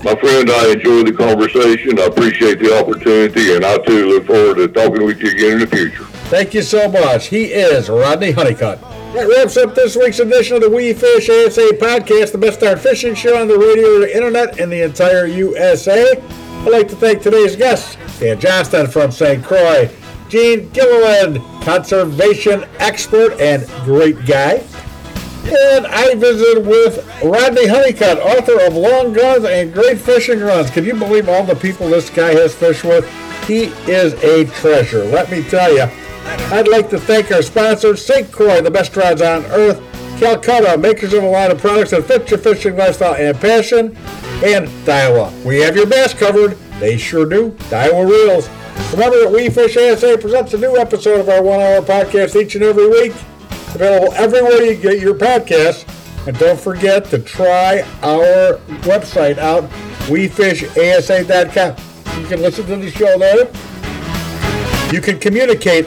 [0.02, 1.98] My friend, I enjoyed the conversation.
[2.00, 5.58] I appreciate the opportunity, and I too look forward to talking with you again in
[5.60, 6.04] the future.
[6.28, 7.26] Thank you so much.
[7.26, 8.80] He is Rhodney Honeycutt.
[9.14, 12.78] That wraps up this week's edition of the We Fish ASA podcast, the best darn
[12.78, 16.20] fishing show on the radio, the internet, and the entire USA.
[16.20, 19.42] I'd like to thank today's guests, Dan Johnston from St.
[19.44, 19.88] Croix,
[20.28, 24.62] Gene Gilliland, conservation expert and great guy.
[25.44, 30.70] And I visited with Rhodney Honeycutt, author of Long Guns and Great Fishing Runs.
[30.70, 33.08] Can you believe all the people this guy has fished with?
[33.46, 35.88] He is a treasure, let me tell you.
[36.52, 38.30] I'd like to thank our sponsors, St.
[38.30, 39.80] Croix, the best rods on earth,
[40.18, 43.96] Calcutta, makers of a line of products that fit your fishing lifestyle and passion,
[44.44, 45.44] and Daiwa.
[45.44, 46.58] We have your bass covered.
[46.80, 47.52] They sure do.
[47.70, 48.48] Daiwa Reels.
[48.92, 52.64] Remember that We Fish ASA presents a new episode of our one-hour podcast each and
[52.64, 53.12] every week.
[53.74, 55.84] Available everywhere you get your podcasts.
[56.26, 59.64] And don't forget to try our website out,
[60.08, 61.76] wefishasa.com.
[62.20, 63.50] You can listen to the show there.
[64.92, 65.86] You can communicate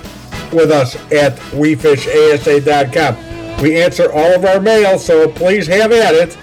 [0.54, 3.18] with us at wefishasa.com.
[3.62, 6.38] We answer all of our mail, so please have at it.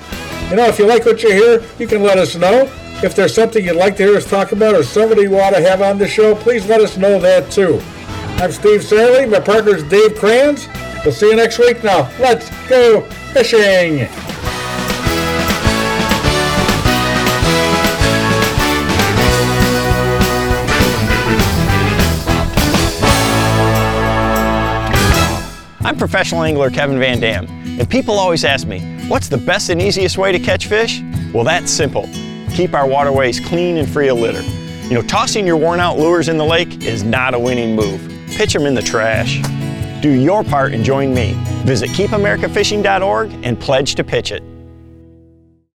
[0.51, 2.71] You know, if you like what you hear, you can let us know.
[3.01, 5.63] If there's something you'd like to hear us talk about or somebody you want to
[5.63, 7.81] have on the show, please let us know that too.
[8.43, 9.31] I'm Steve Sarley.
[9.31, 10.67] My partner is Dave Kranz.
[11.05, 12.11] We'll see you next week now.
[12.19, 14.09] Let's go fishing.
[25.87, 29.81] I'm professional angler Kevin Van Dam, and people always ask me, what's the best and
[29.81, 31.01] easiest way to catch fish?
[31.33, 32.09] Well, that's simple.
[32.59, 34.43] Keep our waterways clean and free of litter.
[34.89, 38.01] You know, tossing your worn out lures in the lake is not a winning move.
[38.31, 39.41] Pitch them in the trash.
[40.03, 41.35] Do your part and join me.
[41.65, 44.43] Visit keepamericafishing.org and pledge to pitch it.